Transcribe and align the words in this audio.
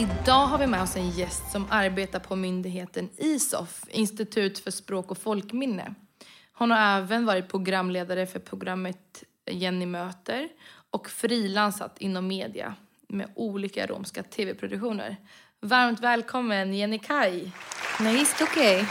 Idag 0.00 0.46
har 0.46 0.58
vi 0.58 0.66
med 0.66 0.82
oss 0.82 0.96
en 0.96 1.10
gäst 1.10 1.52
som 1.52 1.66
arbetar 1.70 2.18
på 2.18 2.36
myndigheten 2.36 3.08
ISOF, 3.16 3.84
Institut 3.88 4.58
för 4.58 4.70
språk 4.70 5.10
och 5.10 5.18
folkminne. 5.18 5.94
Hon 6.52 6.70
har 6.70 6.98
även 6.98 7.26
varit 7.26 7.48
programledare 7.48 8.26
för 8.26 8.38
programmet 8.38 9.24
Jenny 9.50 9.86
möter 9.86 10.48
och 10.90 11.10
frilansat 11.10 11.96
inom 11.98 12.26
media 12.26 12.74
med 13.08 13.32
olika 13.34 13.86
romska 13.86 14.22
tv-produktioner. 14.22 15.16
Varmt 15.60 16.00
välkommen 16.00 16.74
Jenny 16.74 16.98
Kaj. 16.98 17.52
Nice, 18.00 18.44
okej. 18.44 18.76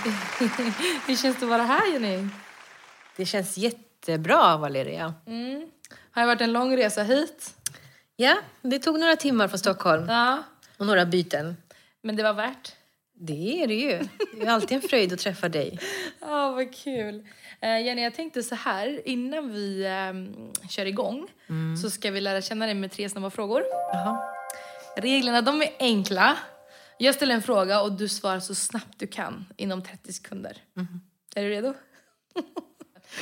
Hur 1.07 1.15
känns 1.15 1.37
det 1.37 1.45
att 1.45 1.49
vara 1.49 1.63
här 1.63 1.93
Jenny? 1.93 2.27
Det 3.15 3.25
känns 3.25 3.57
jättebra, 3.57 4.57
Valeria. 4.57 5.13
Mm. 5.25 5.69
Har 6.11 6.21
det 6.21 6.27
varit 6.27 6.41
en 6.41 6.53
lång 6.53 6.77
resa 6.77 7.03
hit? 7.03 7.55
Ja, 8.15 8.37
det 8.61 8.79
tog 8.79 8.99
några 8.99 9.15
timmar 9.15 9.47
från 9.47 9.59
Stockholm 9.59 10.05
Ja, 10.09 10.43
och 10.79 10.85
några 10.85 11.05
byten. 11.05 11.57
men 12.01 12.15
det 12.15 12.23
var 12.23 12.33
värt. 12.33 12.75
Det 13.13 13.63
är 13.63 13.67
det 13.67 13.73
ju. 13.73 13.99
Det 14.39 14.45
är 14.45 14.49
alltid 14.49 14.71
en 14.71 14.81
fröjd 14.89 15.13
att 15.13 15.19
träffa 15.19 15.49
dig. 15.49 15.79
Ja, 16.21 16.51
vad 16.51 16.75
kul. 16.75 17.27
Eh, 17.61 17.81
Jenny, 17.85 18.01
jag 18.01 18.13
tänkte 18.15 18.43
så 18.43 18.55
här, 18.55 19.07
innan 19.07 19.51
vi 19.53 19.85
eh, 19.85 20.67
kör 20.69 20.85
igång 20.85 21.27
så 21.81 21.89
ska 21.89 22.11
vi 22.11 22.21
lära 22.21 22.41
känna 22.41 22.65
dig 22.65 22.75
med 22.75 22.91
tre 22.91 23.09
snabba 23.09 23.29
frågor. 23.29 23.63
Jaha. 23.93 24.35
Reglerna 24.97 25.41
de 25.41 25.61
är 25.61 25.69
enkla. 25.79 26.37
Jag 26.97 27.15
ställer 27.15 27.35
en 27.35 27.41
fråga 27.41 27.81
och 27.81 27.91
du 27.91 28.07
svarar 28.07 28.39
så 28.39 28.55
snabbt 28.55 28.99
du 28.99 29.07
kan 29.07 29.45
inom 29.57 29.83
30 29.83 30.13
sekunder. 30.13 30.57
Är 31.35 31.43
du 31.43 31.49
redo? 31.49 31.73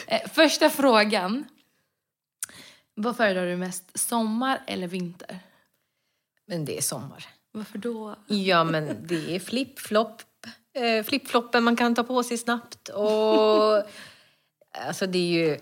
Eh, 0.08 0.28
Första 0.30 0.70
frågan. 0.70 1.46
Vad 2.96 3.18
föredrar 3.18 3.46
du 3.46 3.56
mest, 3.58 4.00
sommar 4.00 4.62
eller 4.68 4.88
vinter? 4.88 5.40
Men 6.46 6.66
det 6.66 6.78
är 6.78 6.82
sommar. 6.82 7.26
Varför 7.52 7.78
då? 7.78 8.16
Ja, 8.28 8.64
men 8.64 9.08
det 9.08 9.36
är 9.36 9.40
flip-flop. 9.40 10.22
Eh, 10.74 11.04
flip-floppen 11.04 11.64
man 11.64 11.76
kan 11.76 11.96
ta 11.96 12.04
på 12.04 12.24
sig 12.24 12.38
snabbt. 12.38 12.90
Och 12.90 13.04
alltså 14.88 15.08
det 15.08 15.18
är 15.20 15.48
ju... 15.48 15.58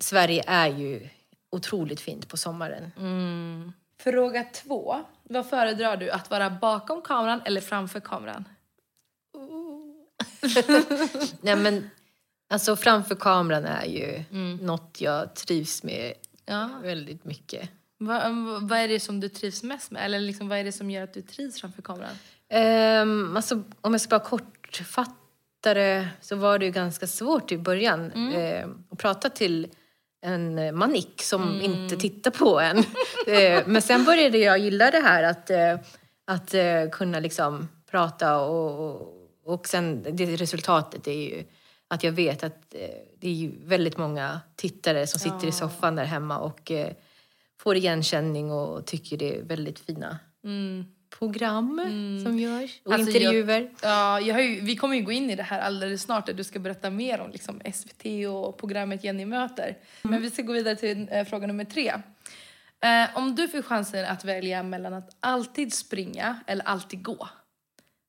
Sverige 0.00 0.44
är 0.46 0.68
ju 0.68 1.08
otroligt 1.50 2.00
fint 2.00 2.28
på 2.28 2.36
sommaren. 2.36 2.92
Mm. 2.98 3.72
Fråga 4.00 4.44
två. 4.44 5.04
Vad 5.22 5.48
föredrar 5.48 5.96
du, 5.96 6.10
att 6.10 6.30
vara 6.30 6.50
bakom 6.50 7.02
kameran 7.02 7.40
eller 7.44 7.60
framför 7.60 8.00
kameran? 8.00 8.44
Nej, 11.40 11.56
men 11.56 11.90
alltså 12.50 12.76
framför 12.76 13.14
kameran 13.14 13.64
är 13.64 13.84
ju 13.84 14.24
något 14.60 15.00
jag 15.00 15.34
trivs 15.34 15.82
med 15.82 16.12
Ja. 16.44 16.70
väldigt 16.82 17.24
mycket. 17.24 17.70
Vad, 17.98 18.32
vad 18.62 18.78
är 18.78 18.88
det 18.88 19.00
som 19.00 19.20
du 19.20 19.28
trivs 19.28 19.62
mest 19.62 19.90
med? 19.90 20.04
Eller 20.04 20.20
liksom, 20.20 20.48
vad 20.48 20.58
är 20.58 20.64
det 20.64 20.72
som 20.72 20.90
gör 20.90 21.04
att 21.04 21.14
du 21.14 21.22
trivs 21.22 21.60
framför 21.60 21.82
kameran? 21.82 22.18
Um, 23.02 23.36
alltså, 23.36 23.62
om 23.80 23.92
jag 23.92 24.00
ska 24.00 24.18
bara 24.18 24.28
kortfatta 24.28 25.74
det 25.74 26.08
så 26.20 26.36
var 26.36 26.58
det 26.58 26.64
ju 26.64 26.72
ganska 26.72 27.06
svårt 27.06 27.52
i 27.52 27.58
början 27.58 28.32
eh, 28.32 28.68
att 28.90 28.98
prata 28.98 29.30
till 29.30 29.68
en 30.22 30.76
manik 30.76 31.22
som 31.22 31.60
inte 31.60 31.96
tittar 31.96 32.30
på 32.30 32.60
en. 32.60 32.78
Eh, 33.26 33.62
men 33.66 33.82
sen 33.82 34.04
började 34.04 34.38
jag 34.38 34.58
gilla 34.58 34.90
det 34.90 35.00
här 35.00 35.22
att, 35.22 35.50
eh, 35.50 35.78
att 36.24 36.54
eh, 36.54 36.88
kunna 36.92 37.20
liksom 37.20 37.68
prata 37.90 38.40
och, 38.40 38.90
och, 38.90 39.14
och 39.44 39.68
sen 39.68 40.06
det 40.10 40.36
resultatet 40.36 41.06
är 41.06 41.12
ju 41.12 41.44
att 41.88 42.04
jag 42.04 42.12
vet 42.12 42.42
att 42.42 42.74
eh, 42.74 42.88
det 43.20 43.44
är 43.44 43.50
väldigt 43.64 43.96
många 43.96 44.40
tittare 44.56 45.06
som 45.06 45.20
sitter 45.20 45.46
i 45.46 45.52
soffan 45.52 45.96
där 45.96 46.04
hemma 46.04 46.38
och 46.38 46.72
får 47.60 47.76
igenkänning 47.76 48.52
och 48.52 48.86
tycker 48.86 49.16
det 49.16 49.36
är 49.36 49.42
väldigt 49.42 49.78
fina 49.78 50.18
program 51.18 51.80
som 52.24 52.38
görs 52.38 52.80
och 52.84 52.92
Alltså, 52.92 53.10
intervjuer. 53.10 53.70
Ja, 53.82 54.20
jag 54.20 54.44
ju, 54.44 54.60
vi 54.60 54.76
kommer 54.76 54.96
ju 54.96 55.02
gå 55.02 55.12
in 55.12 55.30
i 55.30 55.36
det 55.36 55.42
här 55.42 55.60
alldeles 55.60 56.02
snart 56.02 56.26
där 56.26 56.34
du 56.34 56.44
ska 56.44 56.58
berätta 56.58 56.90
mer 56.90 57.20
om 57.20 57.30
liksom, 57.30 57.60
SVT 57.74 58.04
och 58.28 58.58
programmet 58.58 59.04
Jenny 59.04 59.24
möter. 59.26 59.76
Men 60.02 60.22
vi 60.22 60.30
ska 60.30 60.42
gå 60.42 60.52
vidare 60.52 60.76
till 60.76 61.08
eh, 61.10 61.24
fråga 61.24 61.46
nummer 61.46 61.64
tre. 61.64 61.88
Eh, 62.80 63.16
om 63.16 63.34
du 63.34 63.48
får 63.48 63.62
chansen 63.62 64.04
att 64.04 64.24
välja 64.24 64.62
mellan 64.62 64.94
att 64.94 65.16
alltid 65.20 65.72
springa 65.74 66.40
eller 66.46 66.64
alltid 66.64 67.02
gå. 67.02 67.28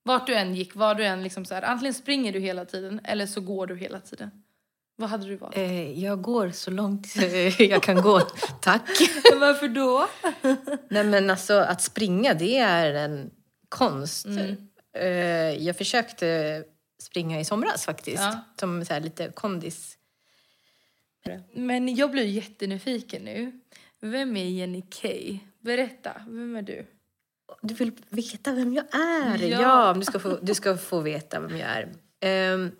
Vart 0.04 0.28
du 0.28 0.36
än 0.36 0.56
gick, 0.56 0.76
var 0.76 0.96
du 0.96 1.06
än 1.06 1.24
liksom 1.24 1.46
så 1.46 1.54
här, 1.56 1.62
antingen 1.62 1.94
springer 1.94 2.34
du 2.34 2.40
hela 2.40 2.66
tiden 2.66 3.02
eller 3.04 3.26
så 3.26 3.42
går 3.42 3.68
du 3.68 3.78
hela 3.78 4.00
tiden. 4.00 4.32
Vad 5.00 5.10
hade 5.10 5.26
du 5.26 5.36
valt? 5.36 5.58
Eh, 5.58 6.04
jag 6.04 6.22
går 6.22 6.50
så 6.50 6.72
långt 6.72 7.08
jag 7.60 7.84
kan 7.84 8.02
gå, 8.02 8.20
tack. 8.62 8.82
Varför 9.40 9.68
då? 9.68 10.08
Nej 10.90 11.04
men 11.04 11.30
alltså 11.30 11.54
att 11.54 11.82
springa 11.82 12.34
det 12.34 12.58
är 12.58 12.94
en 12.94 13.32
konst. 13.70 14.28
Eh, 14.98 15.06
jag 15.66 15.78
försökte 15.78 16.64
springa 17.02 17.40
i 17.40 17.46
somras 17.46 17.86
faktiskt. 17.86 18.24
Ja. 18.24 18.40
Som 18.60 18.86
så 18.86 19.00
lite 19.00 19.32
kondis. 19.36 19.98
Men 21.54 21.96
jag 21.96 22.12
blir 22.12 22.26
jättenyfiken 22.26 23.22
nu. 23.22 23.60
Vem 24.02 24.38
är 24.38 24.46
Jenny 24.46 24.82
Kay? 24.90 25.40
Berätta, 25.60 26.12
vem 26.28 26.56
är 26.56 26.62
du? 26.62 26.86
Du 27.62 27.74
vill 27.74 27.92
veta 28.10 28.52
vem 28.52 28.74
jag 28.74 28.86
är? 28.96 29.48
Ja. 29.48 29.62
Ja, 29.62 29.94
du, 29.94 30.06
ska 30.06 30.20
få, 30.20 30.40
du 30.42 30.56
ska 30.56 30.78
få 30.78 31.00
veta 31.00 31.40
vem 31.40 31.58
jag 31.58 31.70
är. 31.70 31.94
Ehm, 32.22 32.72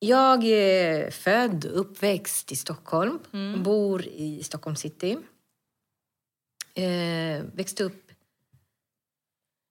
jag 0.00 0.44
är 0.44 1.10
född 1.10 1.64
och 1.64 1.80
uppväxt 1.80 2.52
i 2.52 2.56
Stockholm. 2.56 3.18
Bor 3.62 4.06
i 4.06 4.42
Stockholm 4.42 4.76
city. 4.76 5.18
Eh, 6.74 7.44
växte 7.54 7.84
upp 7.84 8.10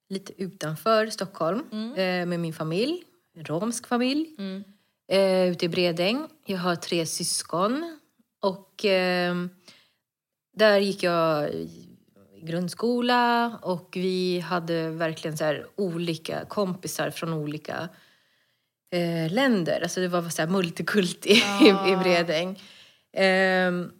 lite 0.08 0.42
utanför 0.42 1.06
Stockholm 1.06 1.64
eh, 1.72 2.26
med 2.26 2.40
min 2.40 2.52
familj. 2.52 3.04
En 3.36 3.44
romsk 3.44 3.86
familj. 3.86 4.36
Eh, 5.08 5.50
ute 5.50 5.64
i 5.64 5.68
Bredäng. 5.68 6.28
Jag 6.44 6.58
har 6.58 6.76
tre 6.76 7.06
syskon. 7.06 7.98
Och 8.40 8.84
eh, 8.84 9.34
där 10.56 10.78
gick 10.78 11.02
jag 11.02 11.50
i 11.54 11.90
grundskola 12.42 13.58
och 13.62 13.88
vi 13.94 14.40
hade 14.40 14.90
verkligen 14.90 15.36
så 15.36 15.64
olika 15.76 16.44
kompisar 16.44 17.10
från 17.10 17.32
olika 17.32 17.88
eh, 18.90 19.32
länder. 19.32 19.80
Alltså 19.80 20.00
det 20.00 20.08
var 20.08 20.28
så 20.28 20.42
här 20.42 20.48
multikult 20.48 21.26
i, 21.26 21.32
i, 21.32 21.68
i 21.92 21.96
Bredäng. 22.02 22.62
Ehm, 23.12 23.92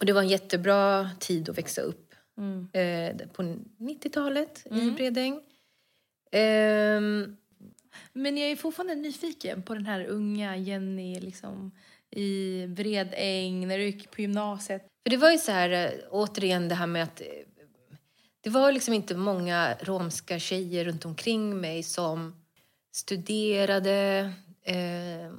och 0.00 0.06
det 0.06 0.12
var 0.12 0.22
en 0.22 0.28
jättebra 0.28 1.10
tid 1.18 1.48
att 1.48 1.58
växa 1.58 1.80
upp. 1.80 2.04
Eh, 2.72 3.16
på 3.32 3.42
90-talet 3.78 4.66
i 4.70 4.90
Bredäng. 4.90 5.40
Ehm, 6.32 7.36
Men 8.12 8.36
jag 8.38 8.50
är 8.50 8.56
fortfarande 8.56 8.94
nyfiken 8.94 9.62
på 9.62 9.74
den 9.74 9.86
här 9.86 10.04
unga 10.04 10.56
Jenny 10.56 11.20
liksom, 11.20 11.70
i 12.10 12.66
Bredäng, 12.66 13.68
när 13.68 13.78
du 13.78 13.84
gick 13.84 14.10
på 14.10 14.20
gymnasiet. 14.20 14.82
För 15.02 15.10
det 15.10 15.16
var 15.16 15.30
ju 15.30 15.38
så 15.38 15.52
här, 15.52 15.70
eh, 15.70 15.90
återigen 16.10 16.68
det 16.68 16.74
här 16.74 16.86
med 16.86 17.02
att 17.02 17.20
eh, 17.20 17.26
det 18.40 18.50
var 18.50 18.72
liksom 18.72 18.94
inte 18.94 19.14
många 19.16 19.74
romska 19.80 20.38
tjejer 20.38 20.84
runt 20.84 21.04
omkring 21.04 21.60
mig 21.60 21.82
som 21.82 22.34
studerade, 22.98 24.32
eh, 24.62 25.32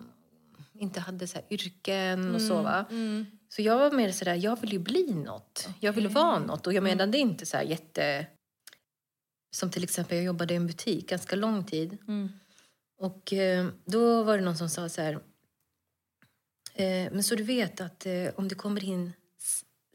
inte 0.74 1.00
hade 1.00 1.28
så 1.28 1.40
yrken 1.50 2.36
och 2.36 2.42
så 2.42 2.62
va. 2.62 2.86
Så 3.50 3.62
jag 3.62 3.78
var 3.78 3.92
mer 3.92 4.12
sådär, 4.12 4.36
jag 4.36 4.62
vill 4.62 4.74
ju 4.74 4.80
bli 4.80 5.14
något. 5.14 5.70
Jag 5.80 5.94
vill 5.94 6.08
vara 6.08 6.40
något. 6.40 6.68
Och 6.68 6.74
jag 6.74 6.84
menade 6.84 7.18
inte 7.18 7.46
så 7.46 7.58
jätte... 7.66 8.28
Som 9.56 9.72
till 9.72 9.84
exempel, 9.84 10.18
jag 10.18 10.26
jobbade 10.26 10.54
i 10.54 10.58
en 10.58 10.68
butik 10.68 11.10
ganska 11.10 11.36
lång 11.36 11.64
tid. 11.64 11.98
Och 13.00 13.34
eh, 13.34 13.68
då 13.86 14.24
var 14.24 14.38
det 14.38 14.44
någon 14.44 14.58
som 14.58 14.70
sa 14.70 14.90
så 14.90 15.02
här... 15.02 15.14
Eh, 16.74 17.12
men 17.12 17.24
så 17.24 17.36
du 17.36 17.44
vet 17.44 17.82
att 17.82 18.06
eh, 18.06 18.30
om 18.36 18.48
det 18.48 18.56
kommer 18.56 18.84
in 18.84 19.14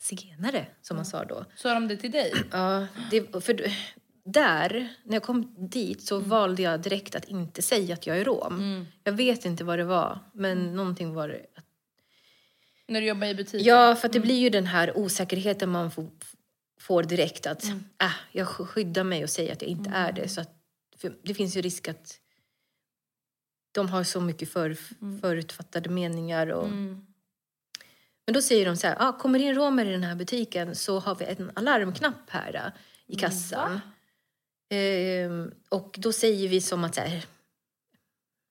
zigenare, 0.00 0.66
som 0.82 0.96
man 0.96 1.06
sa 1.06 1.24
då. 1.24 1.44
Sa 1.56 1.74
de 1.74 1.88
det 1.88 1.96
till 1.96 2.10
dig? 2.10 2.32
Ja, 2.52 2.86
det, 3.10 3.44
för 3.44 3.72
där, 4.24 4.94
när 5.04 5.14
jag 5.14 5.22
kom 5.22 5.54
dit 5.70 6.02
så 6.02 6.18
valde 6.18 6.62
jag 6.62 6.80
direkt 6.80 7.14
att 7.14 7.24
inte 7.24 7.62
säga 7.62 7.94
att 7.94 8.06
jag 8.06 8.18
är 8.18 8.24
rom. 8.24 8.86
Jag 9.04 9.12
vet 9.12 9.44
inte 9.44 9.64
vad 9.64 9.78
det 9.78 9.84
var, 9.84 10.18
men 10.32 10.76
någonting 10.76 11.14
var 11.14 11.28
det. 11.28 11.46
När 12.86 13.00
du 13.00 13.06
jobbade 13.06 13.30
i 13.30 13.34
butik? 13.34 13.66
Ja, 13.66 13.96
för 13.96 14.08
det 14.08 14.20
blir 14.20 14.38
ju 14.38 14.50
den 14.50 14.66
här 14.66 14.98
osäkerheten 14.98 15.70
man 15.70 15.90
får, 15.90 16.10
får 16.80 17.02
direkt 17.02 17.46
att 17.46 17.64
mm. 17.64 17.84
äh, 18.02 18.12
jag 18.32 18.48
skyddar 18.48 19.04
mig 19.04 19.22
och 19.22 19.30
säger 19.30 19.52
att 19.52 19.62
jag 19.62 19.70
inte 19.70 19.90
mm. 19.90 20.02
är 20.02 20.12
det. 20.12 20.28
Så 20.28 20.40
att, 20.40 20.50
det 21.22 21.34
finns 21.34 21.56
ju 21.56 21.62
risk 21.62 21.88
att 21.88 22.18
de 23.72 23.88
har 23.88 24.04
så 24.04 24.20
mycket 24.20 24.52
för, 24.52 24.76
mm. 25.00 25.20
förutfattade 25.20 25.88
meningar. 25.88 26.46
Och, 26.46 26.66
mm. 26.66 27.06
Men 28.26 28.34
då 28.34 28.42
säger 28.42 28.66
de 28.66 28.76
så 28.76 28.86
här, 28.86 28.96
ah, 29.00 29.12
kommer 29.12 29.38
in 29.38 29.54
romer 29.54 29.86
i 29.86 29.92
den 29.92 30.04
här 30.04 30.14
butiken 30.14 30.74
så 30.74 30.98
har 30.98 31.14
vi 31.14 31.24
en 31.24 31.50
alarmknapp 31.54 32.30
här 32.30 32.54
äh, 32.54 32.80
i 33.06 33.16
kassan. 33.16 33.80
Ehm, 34.70 35.52
och 35.68 35.96
då 35.98 36.12
säger 36.12 36.48
vi 36.48 36.60
som 36.60 36.84
att 36.84 36.94
så 36.94 37.00
här, 37.00 37.24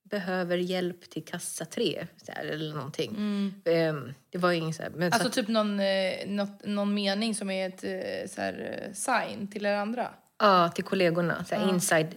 behöver 0.03 0.57
hjälp 0.57 1.09
till 1.09 1.25
kassa 1.25 1.65
tre 1.65 2.07
här, 2.27 2.45
eller 2.45 2.75
någonting. 2.75 3.09
Mm. 3.09 3.53
Ehm, 3.65 4.13
det 4.29 4.37
var 4.37 4.51
ingen 4.51 4.73
så 4.73 4.83
här, 4.83 4.89
men 4.89 5.13
Alltså 5.13 5.29
så 5.29 5.33
typ 5.33 5.47
någon, 5.47 5.79
eh, 5.79 6.27
något, 6.27 6.65
någon 6.65 6.93
mening 6.93 7.35
som 7.35 7.49
är 7.49 7.67
ett 7.67 7.83
eh, 7.83 8.31
så 8.31 8.41
här, 8.41 8.85
eh, 8.87 8.93
sign 8.93 9.47
till 9.47 9.65
er 9.65 9.75
andra? 9.75 10.09
Ja, 10.39 10.69
till 10.69 10.83
kollegorna. 10.83 11.45
Så 11.45 11.55
här, 11.55 11.61
ja. 11.61 11.69
Inside, 11.69 12.15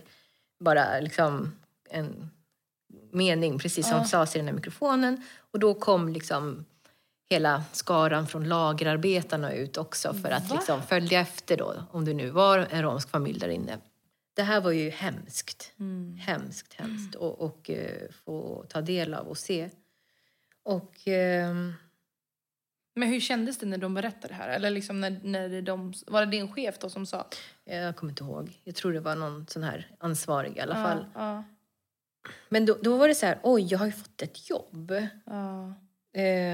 bara 0.60 1.00
liksom 1.00 1.52
en 1.90 2.30
mening, 3.12 3.58
precis 3.58 3.88
som 3.88 3.98
ja. 3.98 4.04
sades 4.04 4.36
i 4.36 4.38
den 4.38 4.48
här 4.48 4.54
mikrofonen. 4.54 5.22
Och 5.38 5.58
då 5.58 5.74
kom 5.74 6.08
liksom 6.08 6.64
hela 7.28 7.64
skaran 7.72 8.26
från 8.26 8.48
lagerarbetarna 8.48 9.52
ut 9.52 9.76
också 9.76 10.14
för 10.14 10.30
att 10.30 10.50
liksom 10.50 10.82
följa 10.82 11.20
efter 11.20 11.56
då, 11.56 11.74
om 11.90 12.04
det 12.04 12.14
nu 12.14 12.30
var 12.30 12.58
en 12.70 12.82
romsk 12.82 13.10
familj 13.10 13.38
där 13.38 13.48
inne. 13.48 13.78
Det 14.34 14.42
här 14.42 14.60
var 14.60 14.70
ju 14.70 14.90
hemskt. 14.90 15.72
Mm. 15.78 16.16
Hemskt, 16.16 16.74
hemskt 16.74 17.14
mm. 17.14 17.26
och, 17.26 17.40
och 17.40 17.70
uh, 17.70 18.10
få 18.24 18.64
ta 18.68 18.80
del 18.80 19.14
av 19.14 19.26
och 19.26 19.38
se. 19.38 19.70
Och... 20.62 20.92
Uh, 21.06 21.72
men 22.98 23.08
hur 23.08 23.20
kändes 23.20 23.58
det 23.58 23.66
när 23.66 23.78
de 23.78 23.94
berättade 23.94 24.28
det 24.28 24.34
här? 24.34 24.48
Eller 24.48 24.70
liksom 24.70 25.00
när, 25.00 25.20
när 25.22 25.62
de, 25.62 25.92
var 26.06 26.24
det 26.24 26.30
din 26.30 26.52
chef 26.52 26.78
då 26.78 26.90
som 26.90 27.06
sa? 27.06 27.26
Jag 27.64 27.96
kommer 27.96 28.10
inte 28.12 28.24
ihåg. 28.24 28.60
Jag 28.64 28.74
tror 28.74 28.92
det 28.92 29.00
var 29.00 29.16
någon 29.16 29.46
sån 29.46 29.62
här 29.62 29.90
ansvarig 29.98 30.56
i 30.56 30.60
alla 30.60 30.74
fall. 30.74 31.06
Ja. 31.14 31.44
Men 32.48 32.66
då, 32.66 32.76
då 32.82 32.96
var 32.96 33.08
det 33.08 33.14
så 33.14 33.26
här, 33.26 33.38
oj, 33.42 33.66
jag 33.70 33.78
har 33.78 33.86
ju 33.86 33.92
fått 33.92 34.22
ett 34.22 34.50
jobb. 34.50 34.92
Ja. 35.24 35.74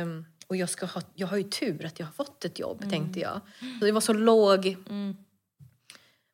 Um, 0.02 0.26
och 0.52 0.56
jag, 0.56 0.69
ska 0.69 0.87
ha, 0.87 1.02
jag 1.14 1.26
har 1.26 1.37
ju 1.37 1.43
tur 1.43 1.84
att 1.84 1.99
jag 1.99 2.06
har 2.06 2.12
fått 2.12 2.44
ett 2.44 2.58
jobb, 2.58 2.82
mm. 2.82 2.90
tänkte 2.90 3.20
jag. 3.20 3.40
Så 3.78 3.84
det 3.84 3.93
var 3.93 4.00
så 4.00 4.12
låg... 4.12 4.66
Mm. 4.66 5.16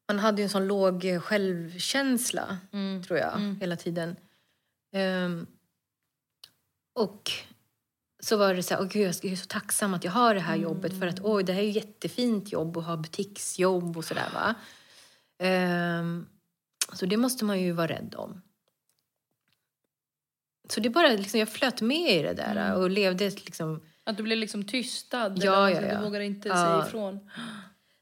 Man 0.09 0.19
hade 0.19 0.43
ju 0.43 0.44
en 0.44 0.50
sån 0.50 0.67
låg 0.67 1.06
självkänsla, 1.23 2.59
mm. 2.73 3.03
tror 3.03 3.19
jag, 3.19 3.37
mm. 3.37 3.61
hela 3.61 3.76
tiden. 3.76 4.17
Um, 4.93 5.47
och 6.94 7.31
så 8.20 8.37
var 8.37 8.55
det 8.55 8.62
så 8.62 8.75
här, 8.75 8.82
oh, 8.82 8.88
gud, 8.88 9.15
jag 9.23 9.32
är 9.32 9.37
så 9.37 9.47
tacksam 9.47 9.94
att 9.94 10.05
jag 10.05 10.12
har 10.12 10.35
det 10.35 10.41
här 10.41 10.55
mm. 10.55 10.62
jobbet 10.62 10.99
för 10.99 11.06
att 11.06 11.21
oj, 11.21 11.44
det 11.44 11.53
här 11.53 11.61
är 11.61 11.67
ju 11.67 11.71
jättefint 11.71 12.53
jobb 12.53 12.76
att 12.76 12.85
ha 12.85 12.97
butiksjobb 12.97 13.97
och 13.97 14.05
sådär 14.05 14.29
va. 14.35 14.55
Um, 16.00 16.29
så 16.93 17.06
det 17.06 17.17
måste 17.17 17.44
man 17.44 17.61
ju 17.61 17.73
vara 17.73 17.87
rädd 17.87 18.14
om. 18.19 18.43
Så 20.69 20.81
det 20.81 20.91
bara, 20.91 21.09
liksom, 21.09 21.41
jag 21.41 21.49
flöt 21.49 21.81
med 21.81 22.11
i 22.11 22.23
det 22.23 22.35
där 22.35 22.56
mm. 22.56 22.81
och 22.81 22.91
levde 22.91 23.31
liksom 23.31 23.81
att 24.09 24.17
du 24.17 24.23
blev 24.23 24.39
liksom 24.39 24.65
tystad? 24.65 25.33
Ja, 25.37 25.71
ja, 25.71 25.81
ja. 25.83 25.99
Du 25.99 26.05
vågade 26.05 26.25
inte 26.25 26.49
säga 26.49 26.85
ifrån? 26.87 27.31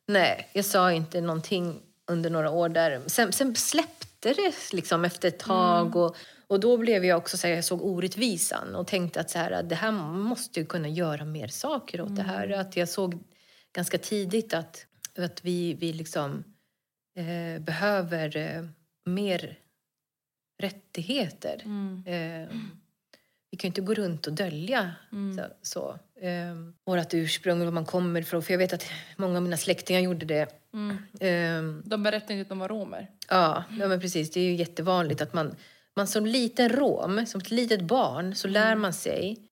Nej, 0.07 0.51
jag 0.53 0.65
sa 0.65 0.93
inte 0.93 1.21
någonting 1.21 1.83
under 2.07 2.31
några 2.31 2.51
år 2.51 2.69
där. 2.69 3.03
Sen, 3.07 3.33
sen 3.33 3.55
släppte 3.55 4.33
det 4.33 4.73
liksom 4.73 5.05
efter 5.05 5.29
ett 5.29 5.39
tag. 5.39 5.87
Mm. 5.87 5.99
Och, 5.99 6.17
och 6.47 6.61
då 6.61 6.77
blev 6.77 7.05
jag 7.05 7.19
också 7.19 7.37
så 7.37 7.47
här, 7.47 7.55
jag 7.55 7.65
såg 7.65 7.83
orättvisan 7.85 8.75
och 8.75 8.87
tänkte 8.87 9.21
att 9.21 9.31
så 9.31 9.39
här, 9.39 9.63
det 9.63 9.75
här 9.75 9.93
måste 9.93 10.61
ju 10.61 10.67
kunna 10.67 10.89
göra 10.89 11.25
mer 11.25 11.49
saker 11.49 12.01
åt 12.01 12.09
mm. 12.09 12.17
det 12.17 12.23
här. 12.23 12.47
Mm. 12.47 12.61
Att 12.61 12.77
jag 12.77 12.89
såg 12.89 13.19
ganska 13.73 13.99
tidigt 13.99 14.55
att, 14.55 14.87
att 15.19 15.45
vi, 15.45 15.75
vi 15.75 15.93
liksom 15.93 16.45
eh, 17.17 17.63
behöver 17.63 18.37
eh, 18.37 18.65
mer 19.05 19.59
rättigheter. 20.63 21.63
Mm. 21.65 22.03
Eh, 22.07 22.57
vi 23.51 23.57
kan 23.57 23.69
ju 23.69 23.71
inte 23.71 23.81
gå 23.81 23.95
runt 23.95 24.27
och 24.27 24.33
dölja 24.33 24.93
mm. 25.13 25.37
så, 25.37 25.43
så. 25.63 25.99
Um, 26.23 26.75
vårt 26.85 27.15
ursprung 27.15 27.65
var 27.65 27.71
man 27.71 27.85
kommer 27.85 28.21
ifrån. 28.21 28.43
För 28.43 28.53
jag 28.53 28.59
vet 28.59 28.73
att 28.73 28.85
många 29.17 29.37
av 29.37 29.43
mina 29.43 29.57
släktingar 29.57 30.01
gjorde 30.01 30.27
det. 30.27 30.49
Mm. 30.75 30.97
Um, 31.59 31.83
de 31.85 32.03
berättade 32.03 32.33
inte 32.33 32.43
att 32.43 32.49
de 32.49 32.59
var 32.59 32.69
romer. 32.69 33.11
Ja, 33.29 33.65
ja, 33.81 33.89
men 33.89 34.01
precis. 34.01 34.31
Det 34.31 34.41
är 34.41 34.45
ju 34.45 34.55
jättevanligt 34.55 35.21
att 35.21 35.33
man, 35.33 35.55
man 35.97 36.07
som 36.07 36.27
liten 36.27 36.69
rom, 36.69 37.27
som 37.27 37.41
ett 37.41 37.51
litet 37.51 37.81
barn, 37.83 38.35
så 38.35 38.49
lär 38.49 38.67
mm. 38.67 38.81
man 38.81 38.93
sig 38.93 39.46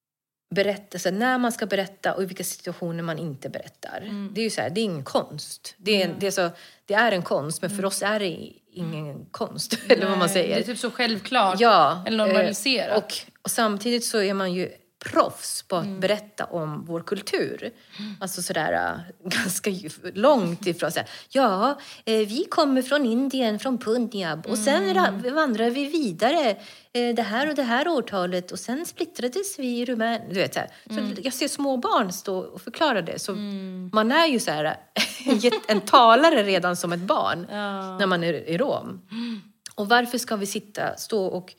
berätta, 0.55 1.11
när 1.11 1.37
man 1.37 1.51
ska 1.51 1.65
berätta 1.65 2.13
och 2.13 2.23
i 2.23 2.25
vilka 2.25 2.43
situationer 2.43 3.03
man 3.03 3.19
inte 3.19 3.49
berättar. 3.49 4.01
Mm. 4.01 4.31
Det 4.33 4.41
är 4.41 4.43
ju 4.43 4.49
så 4.49 4.61
här, 4.61 4.69
det 4.69 4.81
är 4.81 4.83
ingen 4.83 5.03
konst. 5.03 5.75
Det 5.77 6.01
är, 6.01 6.05
mm. 6.05 6.17
det, 6.19 6.27
är 6.27 6.31
så, 6.31 6.49
det 6.85 6.93
är 6.93 7.11
en 7.11 7.21
konst, 7.21 7.61
men 7.61 7.69
för 7.69 7.77
mm. 7.77 7.87
oss 7.87 8.01
är 8.01 8.19
det 8.19 8.51
ingen 8.71 9.25
konst. 9.25 9.77
Eller 9.89 10.09
vad 10.09 10.17
man 10.17 10.29
säger. 10.29 10.55
Det 10.55 10.61
är 10.61 10.65
typ 10.65 10.77
så 10.77 10.91
självklart. 10.91 11.59
Ja, 11.59 12.03
eller 12.07 12.17
normaliserat. 12.17 12.91
Eh, 12.91 12.97
och, 12.97 13.13
och 13.41 13.51
samtidigt 13.51 14.05
så 14.05 14.21
är 14.21 14.33
man 14.33 14.53
ju 14.53 14.69
proffs 15.03 15.63
på 15.67 15.75
att 15.75 15.85
mm. 15.85 15.99
berätta 15.99 16.45
om 16.45 16.85
vår 16.85 17.01
kultur. 17.01 17.71
Mm. 17.99 18.15
Alltså 18.19 18.41
sådär 18.41 18.73
äh, 18.73 19.29
ganska 19.29 19.71
långt 20.13 20.67
ifrån. 20.67 20.91
Såhär, 20.91 21.09
ja, 21.29 21.79
eh, 22.05 22.27
vi 22.27 22.45
kommer 22.49 22.81
från 22.81 23.05
Indien, 23.05 23.59
från 23.59 23.77
Punjab 23.77 24.45
och 24.47 24.57
sen 24.57 24.83
mm. 24.83 25.35
vandrar 25.35 25.69
vi 25.69 25.85
vidare 25.85 26.49
eh, 26.93 27.15
det 27.15 27.21
här 27.21 27.49
och 27.49 27.55
det 27.55 27.63
här 27.63 27.87
årtalet 27.87 28.51
och 28.51 28.59
sen 28.59 28.85
splittrades 28.85 29.59
vi 29.59 29.79
i 29.79 29.85
Rumänien. 29.85 30.29
Du 30.29 30.35
vet, 30.35 30.53
så, 30.53 30.59
mm. 30.89 31.15
så 31.15 31.21
jag 31.23 31.33
ser 31.33 31.47
små 31.47 31.77
barn 31.77 32.13
stå 32.13 32.37
och 32.37 32.61
förklara 32.61 33.01
det. 33.01 33.19
Så 33.19 33.31
mm. 33.31 33.89
man 33.93 34.11
är 34.11 34.27
ju 34.27 34.39
så 34.39 34.51
här, 34.51 34.77
en 35.67 35.81
talare 35.81 36.43
redan 36.43 36.75
som 36.75 36.93
ett 36.93 36.99
barn 36.99 37.47
ja. 37.49 37.97
när 37.97 38.05
man 38.05 38.23
är 38.23 38.33
i 38.33 38.57
Rom. 38.57 39.01
Mm. 39.11 39.41
Och 39.75 39.89
varför 39.89 40.17
ska 40.17 40.35
vi 40.35 40.45
sitta, 40.45 40.97
stå 40.97 41.25
och 41.25 41.53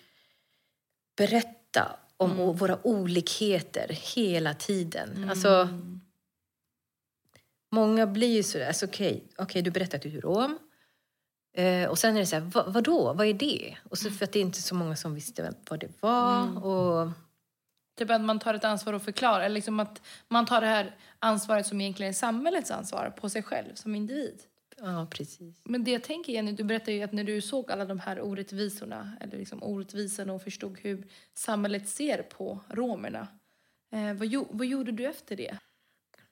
berätta 1.17 1.97
om 2.17 2.31
mm. 2.31 2.57
våra 2.57 2.87
olikheter 2.87 3.89
hela 4.15 4.55
tiden. 4.55 5.13
Mm. 5.17 5.31
Alltså, 5.31 5.69
många 7.73 8.07
blir 8.07 8.37
ju 8.37 8.43
sådär, 8.43 8.67
alltså, 8.67 8.87
okej, 8.87 9.25
okay, 9.33 9.45
okay, 9.45 9.63
du 9.63 9.71
berättar 9.71 9.99
att 9.99 10.03
du 10.03 10.17
är 10.17 10.21
rom. 10.21 10.59
Eh, 11.57 11.89
och 11.89 11.99
sen 11.99 12.17
är 12.17 12.21
det 12.21 12.27
så 12.27 12.37
här, 12.37 12.43
vad, 12.43 12.73
vadå, 12.73 13.13
vad 13.13 13.27
är 13.27 13.35
det? 13.35 13.77
Och 13.91 13.99
så 13.99 14.11
för 14.11 14.25
att 14.25 14.33
det 14.33 14.39
är 14.39 14.43
inte 14.43 14.63
så 14.63 14.75
många 14.75 14.97
som 14.97 15.15
visste 15.15 15.55
vad 15.71 15.81
det 15.81 16.03
var. 16.03 16.43
Mm. 16.43 16.57
Och... 16.57 17.11
Typ 17.99 18.11
att 18.11 18.21
man 18.21 18.39
tar 18.39 18.55
ett 18.55 18.65
ansvar 18.65 18.93
och 18.93 19.03
förklarar, 19.03 19.41
eller 19.41 19.55
liksom 19.55 19.81
att 19.81 20.03
man 20.29 20.47
tar 20.47 20.61
det 20.61 20.67
här 20.67 20.97
ansvaret 21.19 21.67
som 21.67 21.81
egentligen 21.81 22.11
är 22.11 22.15
samhällets 22.15 22.71
ansvar 22.71 23.15
på 23.21 23.29
sig 23.29 23.43
själv 23.43 23.75
som 23.75 23.95
individ. 23.95 24.43
Ja, 24.81 25.07
precis. 25.11 25.61
Men 25.65 25.85
det 25.85 25.91
jag 25.91 26.03
tänker 26.03 26.33
Jenny, 26.33 26.53
du 26.53 26.65
berättade 26.65 26.93
ju 26.93 27.03
att 27.03 27.13
när 27.13 27.25
du 27.25 27.41
såg 27.41 27.71
alla 27.71 27.85
de 27.85 27.99
här 27.99 28.21
orättvisorna, 28.21 29.17
eller 29.21 29.39
liksom 29.39 29.63
orättvisorna 29.63 30.33
och 30.33 30.43
förstod 30.43 30.79
hur 30.79 31.07
samhället 31.35 31.89
ser 31.89 32.23
på 32.23 32.61
romerna. 32.69 33.29
Eh, 33.93 34.15
vad, 34.15 34.47
vad 34.51 34.67
gjorde 34.67 34.93
du 34.93 35.07
efter 35.07 35.37
det? 35.37 35.59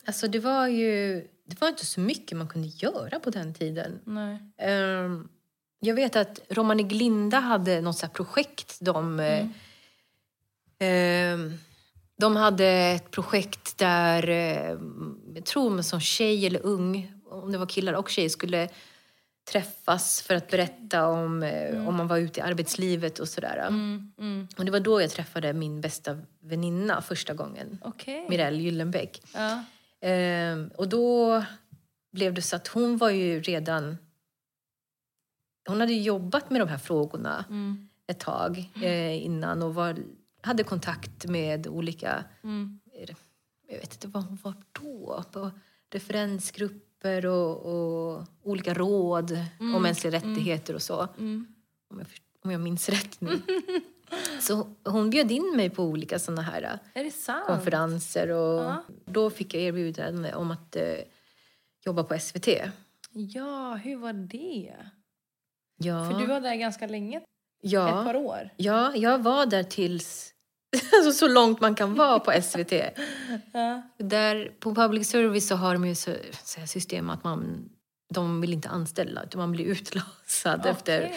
Alltså 0.06 0.28
det 0.28 0.38
var 0.38 0.68
ju, 0.68 1.20
det 1.44 1.60
var 1.60 1.68
inte 1.68 1.86
så 1.86 2.00
mycket 2.00 2.38
man 2.38 2.48
kunde 2.48 2.68
göra 2.68 3.20
på 3.20 3.30
den 3.30 3.54
tiden. 3.54 4.00
Nej. 4.04 4.38
Um, 4.70 5.28
jag 5.80 5.94
vet 5.94 6.16
att 6.16 6.40
Romani 6.48 6.82
Glinda 6.82 7.38
hade 7.38 7.80
något 7.80 7.98
så 7.98 8.08
projekt. 8.08 8.78
De, 8.80 9.20
mm. 9.20 11.40
um, 11.40 11.58
de 12.16 12.36
hade 12.36 12.66
ett 12.66 13.10
projekt 13.10 13.78
där, 13.78 14.28
jag 15.34 15.44
tror 15.44 15.70
man 15.70 15.84
som 15.84 16.00
tjej 16.00 16.46
eller 16.46 16.66
ung 16.66 17.13
om 17.42 17.52
det 17.52 17.58
var 17.58 17.66
killar 17.66 17.92
och 17.92 18.08
tjejer, 18.08 18.28
skulle 18.28 18.68
träffas 19.44 20.22
för 20.22 20.34
att 20.34 20.50
berätta 20.50 21.08
om, 21.08 21.42
eh, 21.42 21.68
mm. 21.68 21.88
om 21.88 21.94
man 21.96 22.08
var 22.08 22.18
ute 22.18 22.40
i 22.40 22.42
arbetslivet 22.42 23.18
och 23.18 23.28
sådär. 23.28 23.56
Mm, 23.56 24.12
mm. 24.18 24.48
Och 24.56 24.64
det 24.64 24.70
var 24.70 24.80
då 24.80 25.00
jag 25.00 25.10
träffade 25.10 25.52
min 25.52 25.80
bästa 25.80 26.18
väninna 26.40 27.02
första 27.02 27.34
gången. 27.34 27.78
Okay. 27.84 28.28
Mirelle 28.28 28.62
Gyllenbäck. 28.62 29.22
Ja. 29.34 29.64
Ehm, 30.00 30.70
och 30.76 30.88
då 30.88 31.44
blev 32.12 32.34
det 32.34 32.42
så 32.42 32.56
att 32.56 32.68
hon 32.68 32.96
var 32.96 33.10
ju 33.10 33.40
redan... 33.40 33.98
Hon 35.68 35.80
hade 35.80 35.92
jobbat 35.92 36.50
med 36.50 36.60
de 36.60 36.68
här 36.68 36.78
frågorna 36.78 37.44
mm. 37.48 37.88
ett 38.06 38.20
tag 38.20 38.70
eh, 38.82 39.24
innan 39.24 39.62
och 39.62 39.74
var, 39.74 39.96
hade 40.42 40.64
kontakt 40.64 41.26
med 41.26 41.66
olika... 41.66 42.24
Mm. 42.44 42.80
Jag 43.68 43.78
vet 43.78 43.94
inte 43.94 44.08
vad 44.08 44.24
hon 44.24 44.38
var 44.42 44.54
då. 44.72 45.24
På 45.32 45.50
referensgrupper 45.90 46.93
grupper 47.04 47.26
och, 47.26 47.66
och 47.66 48.23
olika 48.42 48.75
råd 48.75 49.30
mm. 49.61 49.75
om 49.75 49.82
mänskliga 49.82 50.16
mm. 50.16 50.30
rättigheter 50.30 50.75
och 50.75 50.82
så. 50.82 51.08
Mm. 51.18 51.46
Om, 51.90 51.99
jag, 51.99 52.06
om 52.44 52.50
jag 52.50 52.61
minns 52.61 52.88
rätt 52.88 53.20
nu. 53.20 53.40
Så 54.40 54.66
hon 54.84 55.11
bjöd 55.11 55.30
in 55.30 55.52
mig 55.56 55.70
på 55.70 55.82
olika 55.82 56.18
såna 56.18 56.42
här 56.42 56.78
konferenser 57.46 58.28
och 58.30 58.61
ja. 58.61 58.84
då 59.04 59.30
fick 59.30 59.54
jag 59.54 59.62
erbjudande 59.62 60.34
om 60.34 60.50
att 60.50 60.76
eh, 60.76 60.99
jobba 61.84 62.04
på 62.04 62.18
SVT. 62.18 62.49
Ja, 63.12 63.75
hur 63.75 63.96
var 63.96 64.12
det? 64.12 64.75
Ja. 65.76 66.11
För 66.11 66.18
du 66.18 66.26
var 66.26 66.40
där 66.40 66.54
ganska 66.54 66.87
länge. 66.87 67.20
Ja. 67.62 67.88
Ett 67.88 68.06
par 68.06 68.16
år. 68.16 68.50
Ja, 68.56 68.96
jag 68.96 69.18
var 69.23 69.46
där 69.46 69.62
tills 69.62 70.33
alltså 70.93 71.12
så 71.12 71.28
långt 71.28 71.61
man 71.61 71.75
kan 71.75 71.95
vara 71.95 72.21
på 72.21 72.43
SVT. 72.43 72.71
Där 73.99 74.52
på 74.61 74.75
public 74.75 75.09
service 75.11 75.49
så 75.49 75.54
har 75.57 75.73
de 75.75 75.87
ju 75.87 75.95
så, 75.95 76.11
så 76.45 76.61
här 76.61 76.66
system 76.66 77.11
att 77.11 77.25
man 77.25 77.69
de 78.14 78.40
vill 78.40 78.52
inte 78.52 78.69
anställa 78.69 79.23
utan 79.23 79.38
man 79.40 79.52
blir 79.52 79.64
utlasad 79.64 80.61
Okej. 80.61 80.71
efter 80.71 81.11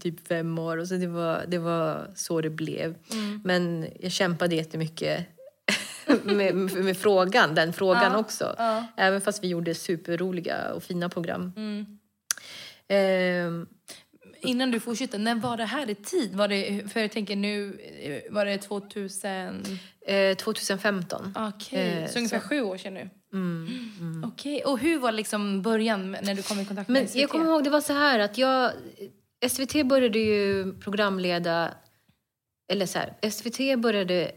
typ 0.00 0.28
fem 0.28 0.58
år. 0.58 0.76
Och 0.76 0.88
så 0.88 0.94
det, 0.94 1.06
var, 1.06 1.44
det 1.48 1.58
var 1.58 2.10
så 2.14 2.40
det 2.40 2.50
blev. 2.50 2.94
Men 3.44 3.86
jag 4.00 4.12
kämpade 4.12 4.56
jättemycket 4.56 5.26
med, 6.22 6.54
med, 6.54 6.84
med 6.84 6.96
frågan, 6.96 7.54
den 7.54 7.72
frågan 7.72 8.12
Ja, 8.12 8.18
också. 8.18 8.54
ja. 8.58 8.86
Även 8.96 9.20
fast 9.20 9.44
vi 9.44 9.48
gjorde 9.48 9.74
superroliga 9.74 10.72
och 10.74 10.82
fina 10.82 11.08
program. 11.08 11.52
Mm. 11.56 11.98
Ehm, 12.88 13.66
Innan 14.40 14.70
du 14.70 14.80
fortsätter, 14.80 15.18
när 15.18 15.34
var 15.34 15.56
det 15.56 15.64
här 15.64 15.90
i 15.90 15.94
tid? 15.94 16.34
Var 16.36 16.48
det, 16.48 16.92
för 16.92 17.00
jag 17.00 17.10
tänker 17.12 17.36
nu, 17.36 17.80
eh, 18.26 18.32
var 18.34 18.44
det 18.44 18.58
2000? 18.58 19.64
eh, 20.06 20.36
2015. 20.36 21.34
Okej, 21.36 22.02
Eh, 22.02 22.10
så 22.10 22.18
ungefär 22.18 22.40
så- 22.40 22.48
sju 22.48 22.60
år 22.62 22.76
sedan 22.76 22.94
nu. 22.94 23.10
Mm, 23.32 24.24
Okej, 24.26 24.64
och 24.64 24.78
hur 24.78 24.98
var 24.98 25.12
liksom 25.12 25.62
början 25.62 26.10
när 26.22 26.34
du 26.34 26.42
kom 26.42 26.60
i 26.60 26.64
kontakt 26.64 26.88
med 26.88 27.00
Men 27.02 27.08
SVT? 27.08 27.20
jag 27.20 27.30
kommer 27.30 27.44
ihåg, 27.46 27.64
det 27.64 27.70
var 27.70 27.80
så 27.80 27.92
här 27.92 28.18
att 28.18 28.38
jag... 28.38 28.72
SVT 29.48 29.82
började 29.86 30.18
ju 30.18 30.72
programleda... 30.80 31.74
Eller 32.72 32.86
så 32.86 32.98
här, 32.98 33.30
SVT 33.30 33.78
började 33.78 34.32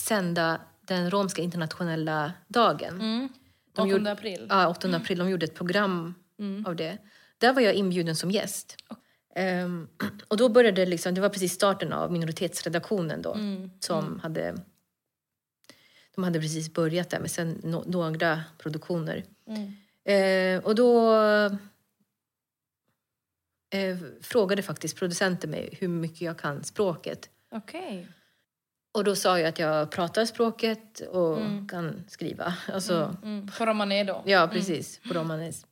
sända 0.00 0.60
den 0.80 1.10
romska 1.10 1.42
internationella 1.42 2.32
dagen. 2.48 3.00
Mm. 3.00 3.28
De 3.74 3.80
8 3.82 3.90
gjorde- 3.90 4.12
april. 4.12 4.46
Ja, 4.50 4.68
8 4.68 4.96
april. 4.96 5.18
De 5.18 5.30
gjorde 5.30 5.44
ett 5.46 5.54
program 5.54 6.14
Mm. 6.38 6.66
av 6.66 6.76
det. 6.76 6.98
Där 7.42 7.52
var 7.52 7.62
jag 7.62 7.74
inbjuden 7.74 8.16
som 8.16 8.30
gäst. 8.30 8.76
Ehm, 9.34 9.88
och 10.28 10.36
då 10.36 10.48
började 10.48 10.86
liksom, 10.86 11.14
det 11.14 11.20
var 11.20 11.28
precis 11.28 11.52
starten 11.52 11.92
av 11.92 12.12
minoritetsredaktionen 12.12 13.22
då. 13.22 13.34
Mm. 13.34 13.70
Som 13.80 14.20
hade... 14.20 14.54
De 16.14 16.24
hade 16.24 16.40
precis 16.40 16.72
börjat 16.72 17.10
där 17.10 17.20
med 17.20 17.30
sen 17.30 17.60
no, 17.64 17.84
några 17.86 18.42
produktioner. 18.58 19.24
Mm. 19.46 19.72
Eh, 20.04 20.64
och 20.64 20.74
då 20.74 21.14
eh, 23.74 23.96
frågade 24.20 24.62
faktiskt 24.62 24.96
producenten 24.96 25.50
mig 25.50 25.76
hur 25.80 25.88
mycket 25.88 26.20
jag 26.20 26.38
kan 26.38 26.64
språket. 26.64 27.30
Okej. 27.50 28.08
Och 28.94 29.04
då 29.04 29.16
sa 29.16 29.38
jag 29.38 29.48
att 29.48 29.58
jag 29.58 29.90
pratar 29.90 30.24
språket 30.24 31.00
och 31.00 31.40
Mm. 31.40 31.68
kan 31.68 32.04
skriva. 32.08 32.54
Alltså, 32.72 33.16
Mm. 33.22 33.48
På 33.58 33.66
romané 33.66 34.04
då? 34.04 34.22
Ja, 34.26 34.48
precis. 34.52 35.00
På 35.08 35.14
romanes. 35.14 35.66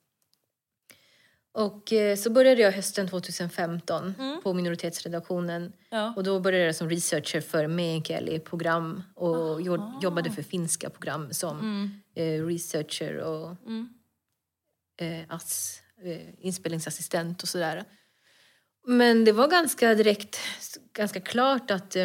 Och 1.53 1.93
eh, 1.93 2.17
så 2.17 2.31
började 2.31 2.61
jag 2.63 2.73
hösten 2.73 3.09
2015 3.09 4.15
Mm. 4.19 4.41
på 4.43 4.53
minoritetsredaktionen. 4.55 5.73
Ja. 5.91 6.13
Och 6.17 6.25
då 6.25 6.41
började 6.41 6.65
jag 6.65 6.75
som 6.77 6.91
researcher 6.91 7.41
för 7.41 7.67
Meänkieli-program 7.67 9.03
och 9.15 9.63
jo- 9.63 9.99
jobbade 10.03 10.31
för 10.31 10.43
finska 10.43 10.91
program 10.91 11.33
som 11.33 11.59
Mm. 11.61 11.91
eh, 12.15 12.47
researcher 12.47 13.17
och 13.17 13.57
Mm. 13.67 13.89
eh, 15.01 15.21
eh, 15.21 16.21
inspelningsassistent 16.39 17.43
och 17.43 17.49
sådär. 17.49 17.85
Men 18.87 19.25
det 19.25 19.33
var 19.33 19.49
ganska 19.49 19.95
direkt, 19.95 20.39
ganska 20.93 21.21
klart 21.21 21.71
att 21.71 21.97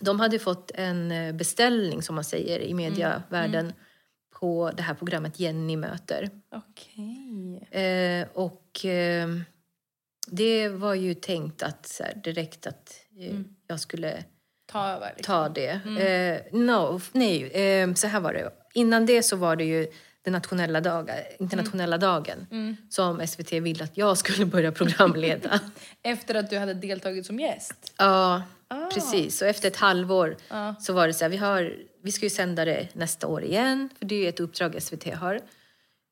de 0.00 0.20
hade 0.20 0.38
fått 0.38 0.70
en 0.74 1.36
beställning, 1.36 2.02
som 2.02 2.14
man 2.14 2.24
säger 2.24 2.60
i 2.60 2.74
mediavärlden, 2.74 3.72
på 4.40 4.70
det 4.76 4.82
här 4.82 4.94
programmet 4.94 5.40
Jenny 5.40 5.76
möter. 5.76 6.30
Okej. 6.54 7.68
Eh, 7.82 8.26
och 8.34 8.84
eh, 8.84 9.28
det 10.26 10.68
var 10.68 10.94
ju 10.94 11.14
tänkt 11.14 11.62
att 11.62 11.86
så 11.88 12.02
här, 12.02 12.14
direkt 12.24 12.66
att 12.66 12.94
eh, 13.20 13.40
jag 13.66 13.80
skulle 13.80 14.24
Ta 14.72 14.88
över. 14.88 15.12
Liksom. 15.16 15.32
ta 15.34 15.48
det. 15.48 15.70
Eh, 16.50 16.58
no, 16.60 17.00
nej, 17.12 17.42
eh, 17.50 17.94
så 17.94 18.06
här 18.06 18.20
var 18.20 18.32
det. 18.32 18.50
Innan 18.74 19.06
det 19.06 19.22
så 19.22 19.36
var 19.36 19.56
det 19.56 19.64
ju 19.64 19.86
den 20.22 20.32
nationella 20.32 20.80
dagen, 20.80 21.14
internationella 21.38 21.98
dagen 21.98 22.46
Mm. 22.50 22.76
som 22.90 23.26
SVT 23.26 23.52
ville 23.52 23.84
att 23.84 23.96
jag 23.96 24.18
skulle 24.18 24.46
börja 24.46 24.72
programleda. 24.72 25.60
Efter 26.02 26.34
att 26.34 26.50
du 26.50 26.58
hade 26.58 26.74
deltagit 26.74 27.26
som 27.26 27.38
gäst? 27.40 27.92
ja, 27.98 28.42
Ah. 28.68 28.90
precis. 28.94 29.38
Så 29.38 29.44
efter 29.44 29.68
ett 29.68 29.76
halvår 29.76 30.36
Ja. 30.48 30.74
så 30.80 30.92
var 30.92 31.06
det 31.06 31.14
så 31.14 31.24
här, 31.24 31.30
vi, 31.30 31.36
har, 31.36 31.72
vi 32.06 32.12
ska 32.12 32.26
ju 32.26 32.30
sända 32.30 32.64
det 32.64 32.94
nästa 32.94 33.26
år 33.26 33.44
igen. 33.44 33.88
För 33.98 34.06
det 34.06 34.14
är 34.14 34.22
ju 34.22 34.28
ett 34.28 34.40
uppdrag 34.40 34.82
SVT 34.82 35.14
har 35.14 35.40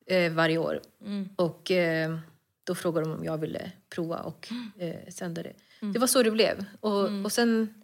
eh, 0.05 0.33
varje 0.33 0.57
år. 0.57 0.81
Mm. 1.01 1.29
Och 1.35 1.71
eh, 1.71 2.19
då 2.63 2.75
frågade 2.75 3.07
de 3.07 3.15
om 3.15 3.25
jag 3.25 3.37
ville 3.37 3.71
prova 3.89 4.19
och 4.19 4.49
eh, 4.77 5.09
sända 5.09 5.43
det. 5.43 5.53
Mm. 5.81 5.93
Det 5.93 5.99
var 5.99 6.07
så 6.07 6.23
det 6.23 6.31
blev. 6.31 6.65
Och, 6.79 7.23
och 7.23 7.31
sen 7.31 7.83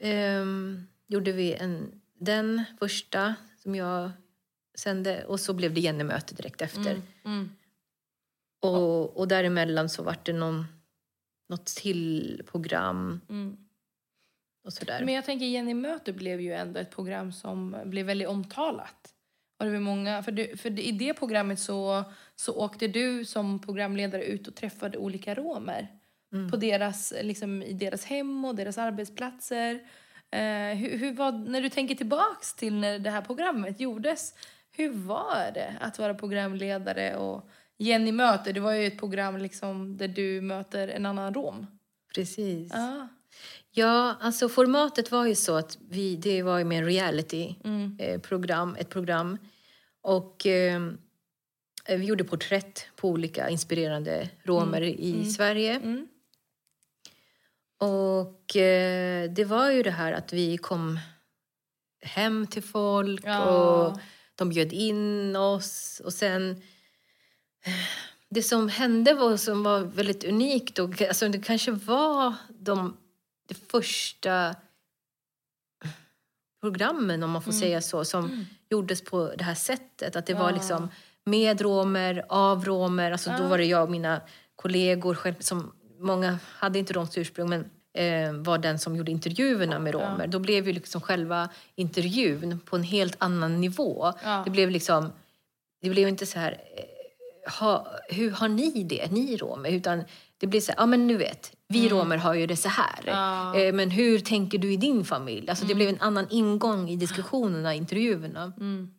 ehm, 0.00 0.86
gjorde 1.06 1.32
vi 1.32 1.54
en, 1.54 2.00
den 2.20 2.64
första 2.78 3.34
som 3.62 3.74
jag 3.74 4.10
sände 4.74 5.24
och 5.24 5.40
så 5.40 5.52
blev 5.52 5.74
det 5.74 5.80
Jenny-möte 5.80 6.34
direkt 6.34 6.62
efter. 6.62 7.02
Mm. 7.24 7.50
Och, 8.60 9.16
och 9.16 9.28
däremellan 9.28 9.88
så 9.88 10.02
var 10.02 10.16
det 10.22 10.32
någon, 10.32 10.66
något 11.48 11.66
till 11.66 12.42
program 12.46 13.20
Mm. 13.28 13.67
Och 14.68 14.74
sådär. 14.74 15.04
Men 15.04 15.14
jag 15.14 15.24
tänker 15.24 15.46
Jenny 15.46 15.74
möter 15.74 16.12
blev 16.12 16.40
ju 16.40 16.52
ändå 16.52 16.80
ett 16.80 16.90
program 16.90 17.32
som 17.32 17.76
blev 17.84 18.06
väldigt 18.06 18.28
omtalat. 18.28 19.14
Och 19.58 19.64
det 19.64 19.72
var 19.72 19.78
många, 19.78 20.22
för, 20.22 20.32
du, 20.32 20.56
för 20.56 20.80
i 20.80 20.92
det 20.92 21.14
programmet 21.14 21.60
så, 21.60 22.04
så 22.36 22.54
åkte 22.54 22.86
du 22.86 23.24
som 23.24 23.58
programledare 23.58 24.24
ut 24.24 24.48
och 24.48 24.54
träffade 24.54 24.98
olika 24.98 25.34
romer. 25.34 25.88
På 26.50 26.56
deras, 26.56 27.14
liksom, 27.22 27.62
I 27.62 27.72
deras 27.72 28.04
hem 28.04 28.44
och 28.44 28.54
deras 28.54 28.78
arbetsplatser. 28.78 29.74
Eh, 30.30 30.76
hur, 30.76 30.98
hur 30.98 31.12
var, 31.12 31.32
när 31.32 31.60
du 31.60 31.68
tänker 31.68 31.94
tillbaks 31.94 32.54
till 32.54 32.74
när 32.74 32.98
det 32.98 33.10
här 33.10 33.22
programmet 33.22 33.80
gjordes, 33.80 34.34
hur 34.76 34.90
var 34.90 35.50
det 35.54 35.74
att 35.80 35.98
vara 35.98 36.14
programledare 36.14 37.16
och 37.16 37.50
Jenny 37.76 38.12
möter? 38.12 38.52
Det 38.52 38.60
var 38.60 38.72
ju 38.72 38.86
ett 38.86 38.98
program 38.98 39.36
liksom, 39.36 39.96
där 39.96 40.08
du 40.08 40.40
möter 40.40 40.88
en 40.88 41.06
annan 41.06 41.34
rom. 41.34 41.66
Precis. 42.14 42.72
Ah. 42.74 43.08
Ja, 43.78 44.16
alltså 44.20 44.48
formatet 44.48 45.10
var 45.10 45.26
ju 45.26 45.34
så 45.34 45.56
att 45.56 45.78
vi, 45.88 46.16
det 46.16 46.42
var 46.42 46.58
ju 46.58 46.64
med 46.64 46.78
en 46.78 46.84
reality 46.84 47.54
Mm. 47.64 47.96
eh, 47.98 48.14
ett 48.78 48.88
program. 48.90 49.38
Och 50.02 50.46
eh, 50.46 50.82
vi 51.88 52.04
gjorde 52.04 52.24
porträtt 52.24 52.86
på 52.96 53.08
olika 53.08 53.48
inspirerande 53.48 54.28
romer 54.44 54.82
i 54.82 55.24
Sverige. 55.32 55.74
Mm. 55.74 56.08
Och 57.80 58.56
eh, 58.56 59.30
det 59.30 59.44
var 59.44 59.70
ju 59.70 59.82
det 59.82 59.90
här 59.90 60.12
att 60.12 60.32
vi 60.32 60.56
kom 60.56 60.98
hem 62.02 62.46
till 62.46 62.62
folk 62.62 63.22
Ja. 63.24 63.44
och 63.44 63.98
de 64.34 64.48
bjöd 64.48 64.72
in 64.72 65.36
oss. 65.36 66.02
Och 66.04 66.12
sen... 66.12 66.62
Det 68.30 68.42
som 68.42 68.68
hände 68.68 69.14
var, 69.14 69.36
som 69.36 69.62
var 69.62 69.80
väldigt 69.80 70.24
unikt 70.24 70.78
och 70.78 71.02
alltså 71.02 71.28
det 71.28 71.38
kanske 71.38 71.70
var 71.70 72.34
de, 72.60 72.96
de 73.48 73.54
första 73.54 74.54
programmen, 76.60 77.22
om 77.22 77.30
man 77.30 77.42
får 77.42 77.52
säga 77.52 77.80
så, 77.80 78.04
som 78.04 78.46
gjordes 78.70 79.04
på 79.04 79.32
det 79.38 79.44
här 79.44 79.54
sättet. 79.54 80.16
Att 80.16 80.26
det 80.26 80.34
var 80.34 80.50
Ja. 80.50 80.54
liksom 80.56 80.88
med 81.24 81.60
romer, 81.60 82.24
av 82.28 82.64
romer. 82.64 83.12
Alltså 83.12 83.30
Då 83.38 83.46
var 83.46 83.58
det 83.58 83.64
jag 83.64 83.82
och 83.82 83.90
mina 83.90 84.20
kollegor, 84.56 85.14
själv, 85.14 85.34
som 85.40 85.72
många 85.98 86.38
hade 86.44 86.78
inte 86.78 86.92
romskt 86.92 87.18
ursprung, 87.18 87.48
men 87.48 87.70
eh, 87.94 88.32
var 88.32 88.58
den 88.58 88.78
som 88.78 88.96
gjorde 88.96 89.10
intervjuerna 89.10 89.78
med 89.78 89.94
romer. 89.94 90.26
Då 90.26 90.38
blev 90.38 90.66
ju 90.66 90.72
liksom 90.72 91.00
själva 91.00 91.48
intervjun 91.74 92.60
på 92.64 92.76
en 92.76 92.82
helt 92.82 93.16
annan 93.18 93.60
nivå. 93.60 94.12
Ja. 94.24 94.42
Det 94.44 94.50
blev 94.50 94.70
liksom, 94.70 95.12
det 95.80 95.90
blev 95.90 96.08
inte 96.08 96.26
så 96.26 96.38
här, 96.38 96.52
eh, 96.76 97.52
ha, 97.52 97.86
hur 98.08 98.30
har 98.30 98.48
ni 98.48 98.82
det, 98.84 99.10
ni 99.12 99.36
romer? 99.36 99.70
Utan 99.70 100.04
det 100.38 100.46
blev 100.46 100.60
så 100.60 100.72
här, 100.72 100.78
ja 100.78 100.86
men 100.86 101.06
nu 101.06 101.16
vet, 101.16 101.52
vi 101.68 101.88
romer 101.88 102.16
har 102.16 102.34
ju 102.34 102.46
det 102.46 102.56
så 102.56 102.68
här. 102.68 103.02
Ja. 103.06 103.56
Eh, 103.56 103.74
men 103.74 103.90
hur 103.90 104.18
tänker 104.18 104.58
du 104.58 104.72
i 104.72 104.76
din 104.76 105.04
familj? 105.04 105.50
Alltså 105.50 105.64
det 105.64 105.74
blev 105.74 105.88
en 105.88 106.00
annan 106.00 106.26
ingång 106.30 106.88
i 106.88 106.96
diskussionerna, 106.96 107.74
intervjuerna. 107.74 108.52
Mm. 108.56 108.94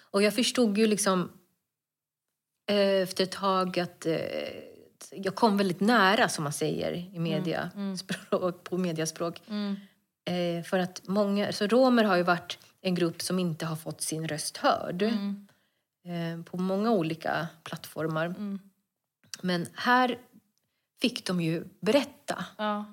Och 0.00 0.22
jag 0.22 0.34
förstod 0.34 0.78
ju 0.78 0.86
liksom 0.86 1.30
eh, 2.70 3.02
efter 3.02 3.24
ett 3.24 3.32
tag 3.32 3.78
att 3.78 4.06
eh, 4.06 4.16
jag 5.12 5.34
kom 5.34 5.56
väldigt 5.56 5.80
nära, 5.80 6.28
som 6.28 6.44
man 6.44 6.52
säger 6.52 6.92
i 6.92 7.18
media, 7.18 7.70
språk, 7.98 8.64
på 8.64 8.78
mediaspråk. 8.78 9.42
Mm. 9.48 9.76
Eh, 10.24 10.64
för 10.64 10.78
att 10.78 11.08
många, 11.08 11.52
så 11.52 11.66
romer 11.66 12.04
har 12.04 12.16
ju 12.16 12.22
varit 12.22 12.58
en 12.80 12.94
grupp 12.94 13.22
som 13.22 13.38
inte 13.38 13.66
har 13.66 13.76
fått 13.76 14.00
sin 14.00 14.28
röst 14.28 14.56
hörd 14.56 15.02
Mm. 15.02 15.46
eh, 16.06 16.44
på 16.44 16.56
många 16.56 16.90
olika 16.90 17.48
plattformar. 17.64 18.26
Mm. 18.26 18.58
Men 19.42 19.66
här 19.74 20.18
fick 21.00 21.26
de 21.26 21.40
ju 21.40 21.64
berätta. 21.80 22.44
Ja. 22.58 22.84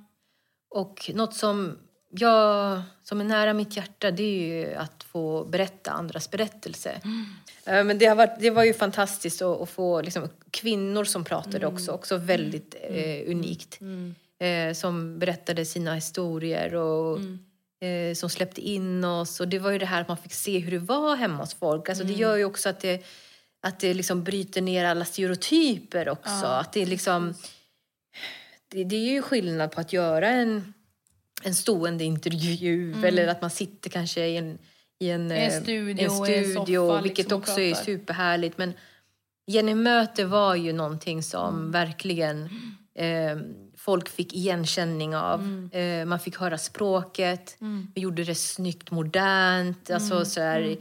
Och 0.69 1.11
något 1.13 1.33
som, 1.33 1.77
jag, 2.09 2.81
som 3.03 3.21
är 3.21 3.25
nära 3.25 3.53
mitt 3.53 3.77
hjärta 3.77 4.11
det 4.11 4.23
är 4.23 4.67
ju 4.67 4.73
att 4.75 5.03
få 5.03 5.45
berätta 5.45 5.91
andras 5.91 6.31
berättelse. 6.31 7.01
Eh, 7.65 7.83
Men 7.83 7.97
det, 7.97 8.05
har 8.05 8.15
varit, 8.15 8.39
det 8.39 8.49
var 8.49 8.63
ju 8.63 8.73
fantastiskt 8.73 9.41
att, 9.41 9.61
att 9.61 9.69
få 9.69 10.01
liksom, 10.01 10.29
kvinnor 10.51 11.03
som 11.03 11.23
pratade 11.23 11.67
också, 11.67 11.91
också 11.91 12.17
väldigt 12.17 12.75
eh, 12.81 13.31
unikt. 13.31 13.79
eh, 14.39 14.73
som 14.73 15.19
berättade 15.19 15.65
sina 15.65 15.95
historier 15.95 16.75
och 16.75 17.19
eh, 17.87 18.13
som 18.15 18.29
släppte 18.29 18.61
in 18.61 19.03
oss. 19.03 19.39
Och 19.39 19.47
det 19.47 19.59
var 19.59 19.71
ju 19.71 19.77
det 19.77 19.85
här 19.85 20.01
att 20.01 20.07
man 20.07 20.17
fick 20.17 20.33
se 20.33 20.59
hur 20.59 20.71
det 20.71 20.79
var 20.79 21.15
hemma 21.15 21.37
hos 21.37 21.53
folk. 21.53 21.89
Alltså 21.89 22.03
Det 22.03 22.13
gör 22.13 22.35
ju 22.35 22.45
också 22.45 22.69
att 22.69 22.79
det, 22.79 23.05
att 23.61 23.79
det 23.79 23.93
liksom 23.93 24.23
bryter 24.23 24.61
ner 24.61 24.85
alla 24.85 25.05
stereotyper 25.05 26.09
också. 26.09 26.45
att 26.45 26.73
det, 26.73 26.85
liksom, 26.85 27.33
det, 28.73 28.83
det 28.83 28.95
är 28.95 29.11
ju 29.11 29.21
skillnad 29.21 29.71
på 29.71 29.81
att 29.81 29.93
göra 29.93 30.27
en, 30.29 30.73
en 31.43 31.55
stående 31.55 32.03
intervju 32.03 33.05
eller 33.05 33.27
att 33.27 33.41
man 33.41 33.49
sitter 33.49 33.89
kanske 33.89 34.25
i 34.27 34.37
en, 34.37 34.57
i 34.99 35.09
en, 35.09 35.31
I 35.31 35.35
en 35.35 35.51
eh, 35.51 35.61
studio, 35.61 35.91
en 35.91 35.99
i 35.99 36.03
en 36.03 36.43
studio 36.45 36.87
soffa, 36.87 37.01
vilket 37.01 37.17
liksom, 37.25 37.39
också 37.39 37.59
är 37.59 37.73
superhärligt. 37.73 38.57
Men 38.57 38.73
Jenny 39.47 39.75
Möte 39.75 40.25
var 40.25 40.55
ju 40.55 40.73
någonting 40.73 41.23
som 41.23 41.55
Mm. 41.55 41.71
verkligen 41.71 42.49
eh, 42.95 43.37
folk 43.77 44.09
fick 44.09 44.33
igenkänning 44.33 45.15
av. 45.15 45.39
Mm. 45.41 45.69
Eh, 46.01 46.05
man 46.05 46.19
fick 46.19 46.37
höra 46.37 46.57
språket. 46.57 47.57
Vi 47.95 48.01
gjorde 48.01 48.23
det 48.23 48.35
snyggt, 48.35 48.91
modernt. 48.91 49.89
Mm. 49.89 49.95
Alltså, 50.01 50.25
så 50.25 50.41
här, 50.41 50.77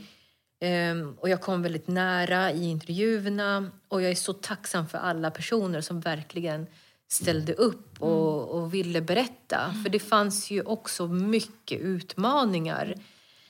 ehm, 0.60 1.14
och 1.18 1.28
jag 1.28 1.40
kom 1.40 1.62
väldigt 1.62 1.88
nära 1.88 2.52
i 2.52 2.64
intervjuerna. 2.64 3.70
Och 3.88 4.02
jag 4.02 4.10
är 4.10 4.14
så 4.14 4.32
tacksam 4.32 4.88
för 4.88 4.98
alla 4.98 5.30
personer 5.30 5.80
som 5.80 6.00
verkligen 6.00 6.66
ställde 7.12 7.52
upp 7.52 7.88
Mm. 8.02 8.14
och, 8.14 8.48
och 8.48 8.74
ville 8.74 9.00
berätta. 9.00 9.74
För 9.82 9.90
det 9.90 9.98
fanns 9.98 10.50
ju 10.50 10.62
också 10.62 11.06
mycket 11.06 11.80
utmaningar. 11.80 12.94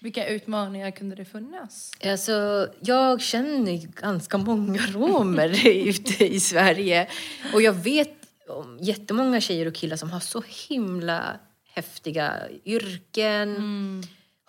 Vilka 0.01 0.27
utmaningar 0.27 0.91
kunde 0.91 1.17
det 1.17 1.25
finnas? 1.25 1.91
Alltså, 2.05 2.69
jag 2.81 3.21
känner 3.21 3.87
ganska 3.87 4.39
många 4.39 4.81
romer 4.93 5.67
ute 5.89 6.25
i 6.35 6.41
Sverige. 6.41 7.09
Och 7.55 7.63
jag 7.63 7.73
vet 7.73 8.17
om 8.49 8.79
jättemånga 8.81 9.41
tjejer 9.41 9.67
och 9.67 9.75
killar 9.75 9.97
som 9.97 10.11
har 10.11 10.21
så 10.21 10.43
himla 10.69 11.37
häftiga 11.75 12.35
yrken, 12.65 13.57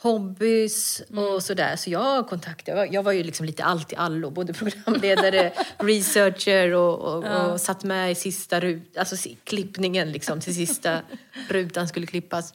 hobbys 0.03 1.01
och 1.15 1.43
sådär. 1.43 1.75
Så 1.75 1.89
jag 1.89 2.27
kontaktade, 2.29 2.85
jag 2.91 3.03
var- 3.03 3.11
ju 3.11 3.23
liksom 3.23 3.45
lite 3.45 3.63
allt 3.63 3.93
i 3.93 3.95
allo. 3.95 4.29
Både 4.29 4.53
programledare, 4.53 5.53
researcher 5.77 6.73
och, 6.73 6.99
och, 6.99 7.51
och 7.51 7.61
satt 7.61 7.83
med 7.83 8.11
i 8.11 8.15
sista 8.15 8.59
rut, 8.59 8.97
alltså 8.97 9.15
klippningen 9.43 10.11
liksom 10.11 10.39
till 10.41 10.55
sista 10.55 10.99
rutan 11.49 11.87
skulle 11.87 12.05
klippas. 12.07 12.53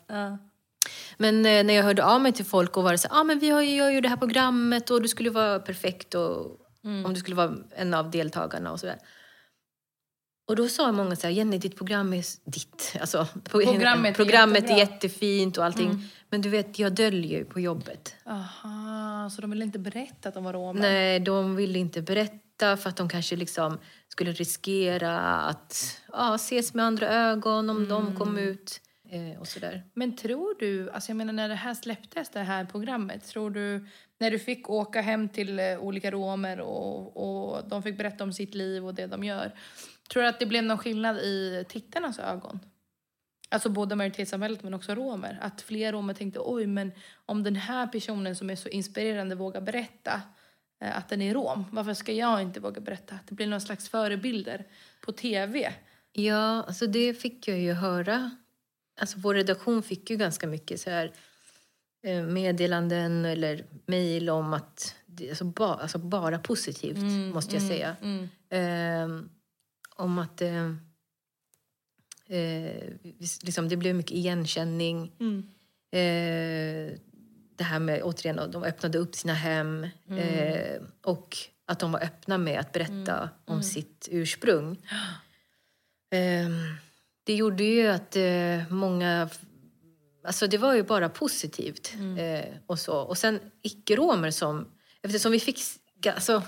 Men 1.17 1.47
eh, 1.47 1.64
när 1.64 1.75
jag 1.75 1.83
hörde 1.85 2.05
av 2.05 2.21
mig 2.21 2.33
till 2.33 2.45
folk 2.45 2.76
och 2.76 2.83
var 2.83 2.97
så 2.97 3.09
ah, 3.11 3.25
men 3.25 3.38
vi 3.38 3.50
har 3.50 3.62
ju, 3.62 3.75
gör 3.76 3.90
ju 3.90 4.00
det 4.00 4.09
här 4.09 4.17
programmet 4.17 4.90
och 4.90 5.02
du 5.02 5.09
skulle 5.09 5.31
vara 5.31 5.59
perfekt 5.59 6.14
och, 6.14 6.47
om 7.05 7.14
du 7.14 7.21
skulle 7.21 7.37
vara 7.37 7.55
en 7.76 7.95
av 7.95 8.11
deltagarna 8.11 8.73
och 8.73 8.81
sådär. 8.81 8.99
Och 10.49 10.57
då 10.57 10.69
sa 10.69 10.93
många 10.93 11.17
så 11.17 11.26
här, 11.26 11.35
Jenny 11.35 11.59
ditt 11.59 11.76
program 11.76 12.12
är 12.12 12.25
ditt. 12.50 12.97
Alltså, 13.00 13.26
pro- 13.45 13.61
Programmet 13.64 14.11
är 14.11 14.14
programmet 14.14 14.64
är 14.64 14.76
jättebra. 14.76 14.95
jättefint 14.95 15.59
och 15.59 15.64
allting. 15.64 16.05
Men 16.30 16.40
du 16.40 16.49
vet, 16.49 16.78
jag 16.78 16.94
döljer 16.94 17.38
ju 17.38 17.44
på 17.44 17.61
jobbet. 17.61 18.14
Aha, 18.26 19.30
så 19.30 19.40
de 19.40 19.50
ville 19.50 19.64
inte 19.64 19.78
berätta 19.78 20.28
att 20.28 20.35
de 20.35 20.44
var 20.44 20.52
romer? 20.52 20.80
Nej, 20.80 21.20
de 21.20 21.56
ville 21.56 21.78
inte 21.78 22.02
berätta 22.02 22.76
för 22.76 22.88
att 22.88 22.97
de 22.97 23.08
kanske 23.08 23.37
liksom 23.37 23.78
skulle 24.08 24.32
riskera 24.32 25.20
att 25.20 26.00
ja, 26.12 26.35
ses 26.35 26.75
med 26.75 26.85
andra 26.85 27.08
ögon 27.08 27.70
om 27.70 27.88
de 27.88 28.16
kom 28.16 28.38
ut 28.38 28.80
eh, 29.11 29.40
och 29.40 29.49
sådär. 29.49 29.85
Men 29.94 30.16
tror 30.16 30.56
du, 30.58 30.90
alltså 30.90 31.11
jag 31.11 31.16
menar 31.16 31.32
när 31.32 31.49
det 31.49 31.54
här 31.54 31.75
släpptes, 31.75 32.28
det 32.28 32.40
här 32.40 32.64
programmet, 32.64 33.25
tror 33.26 33.50
du, 33.50 33.87
när 34.18 34.30
du 34.30 34.38
fick 34.38 34.70
åka 34.70 35.00
hem 35.00 35.28
till 35.28 35.58
eh, 35.58 35.78
olika 35.78 36.11
romer 36.11 36.61
och, 36.61 37.16
och 37.16 37.68
de 37.68 37.82
fick 37.82 37.99
berätta 37.99 38.25
om 38.25 38.32
sitt 38.32 38.54
liv 38.54 38.87
och 38.87 38.94
det 38.94 39.06
de 39.06 39.25
gör, 39.25 39.52
tror 40.12 40.23
du 40.23 40.28
att 40.28 40.40
det 40.40 40.47
blev 40.47 40.64
någon 40.64 40.78
skillnad 40.78 41.16
i 41.16 41.64
tittarnas 41.68 42.18
ögon? 42.18 42.61
Alltså 43.49 43.69
både 43.69 43.97
majoritetssamhället 43.97 44.62
men 44.62 44.75
också 44.75 44.95
romer. 44.95 45.38
Att 45.40 45.61
fler 45.61 45.93
romer 45.93 46.14
tänkte, 46.14 46.40
oj 46.43 46.67
men 46.67 46.93
om 47.26 47.43
den 47.43 47.57
här 47.57 47.87
personen 47.87 48.37
som 48.37 48.50
är 48.50 48.57
så 48.57 48.69
inspirerande 48.69 49.35
vågar 49.35 49.61
berätta 49.61 50.23
eh, 50.81 50.99
att 50.99 51.09
den 51.09 51.23
är 51.23 51.35
rom, 51.35 51.64
varför 51.73 51.95
ska 51.95 52.12
jag 52.12 52.43
inte 52.43 52.61
våga 52.61 52.81
berätta? 52.81 53.14
Att 53.14 53.26
det 53.26 53.35
blir 53.35 53.47
någon 53.47 53.61
slags 53.61 53.88
förebilder 53.88 54.67
på 55.00 55.12
tv. 55.12 55.72
Ja, 56.12 56.62
alltså 56.62 56.87
det 56.87 57.14
fick 57.14 57.49
jag 57.49 57.59
ju 57.59 57.72
höra. 57.72 58.31
Alltså 59.01 59.18
vår 59.18 59.35
redaktion 59.35 59.83
fick 59.83 60.11
ju 60.11 60.16
ganska 60.16 60.46
mycket 60.46 60.81
så 60.81 60.90
här 60.90 61.12
eh, 62.03 62.22
meddelanden 62.22 63.25
eller 63.25 63.64
mejl 63.87 64.31
om 64.31 64.55
att 64.55 64.94
alltså, 65.31 65.44
ba, 65.44 65.75
alltså 65.75 65.99
bara 65.99 66.38
positivt 66.38 67.35
måste 67.35 67.57
jag 67.57 67.62
säga. 67.62 67.96
Eh, 68.51 69.09
om 69.96 70.18
att 70.18 70.42
eh, 70.42 70.75
eh, 72.29 72.93
liksom, 73.41 73.69
det 73.69 73.77
blev 73.77 73.95
mycket 73.95 74.12
igenkänning. 74.12 75.12
Eh, 75.93 76.99
det 77.57 77.64
här 77.64 77.79
med, 77.79 78.03
återigen, 78.03 78.51
de 78.51 78.64
öppnade 78.64 78.99
upp 78.99 79.14
sina 79.14 79.35
hem 79.35 79.85
eh, 80.11 80.83
och 81.05 81.37
att 81.67 81.79
de 81.79 81.93
var 81.93 82.01
öppna 82.01 82.38
med 82.38 82.61
att 82.61 82.73
berätta 82.73 83.31
om 83.45 83.62
sitt 83.62 84.09
ursprung. 84.11 84.77
Ehm, 86.11 86.75
det 87.25 87.35
gjorde 87.35 87.64
ju 87.64 87.87
att 87.88 88.17
eh, 88.17 88.61
många... 88.71 89.29
Alltså 90.25 90.47
det 90.47 90.59
var 90.59 90.75
ju 90.75 90.83
bara 90.83 91.09
positivt. 91.09 91.95
Eh, 92.19 92.55
och, 92.67 92.79
så. 92.79 92.99
och 92.99 93.19
sen 93.19 93.41
icke-romer 93.62 94.31
som... 94.31 94.69
Eftersom 95.03 95.33
vi 95.33 95.41
fick 95.41 95.61
alltså, 96.07 96.43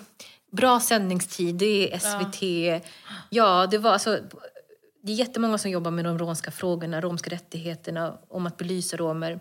bra 0.53 0.81
sändningstid, 0.81 1.55
det 1.55 1.95
är 1.95 1.99
SVT. 1.99 2.43
Ja, 3.31 3.67
det 3.67 3.79
var 3.79 3.91
alltså... 3.93 4.21
Det 5.03 5.13
är 5.13 5.17
jättemånga 5.17 5.59
som 5.59 5.71
jobbar 5.71 5.91
med 5.91 6.05
de 6.05 6.19
romska 6.19 6.51
frågorna, 6.51 7.01
romska 7.01 7.31
rättigheterna, 7.31 8.19
om 8.29 8.47
att 8.47 8.57
belysa 8.57 8.97
romer 8.97 9.41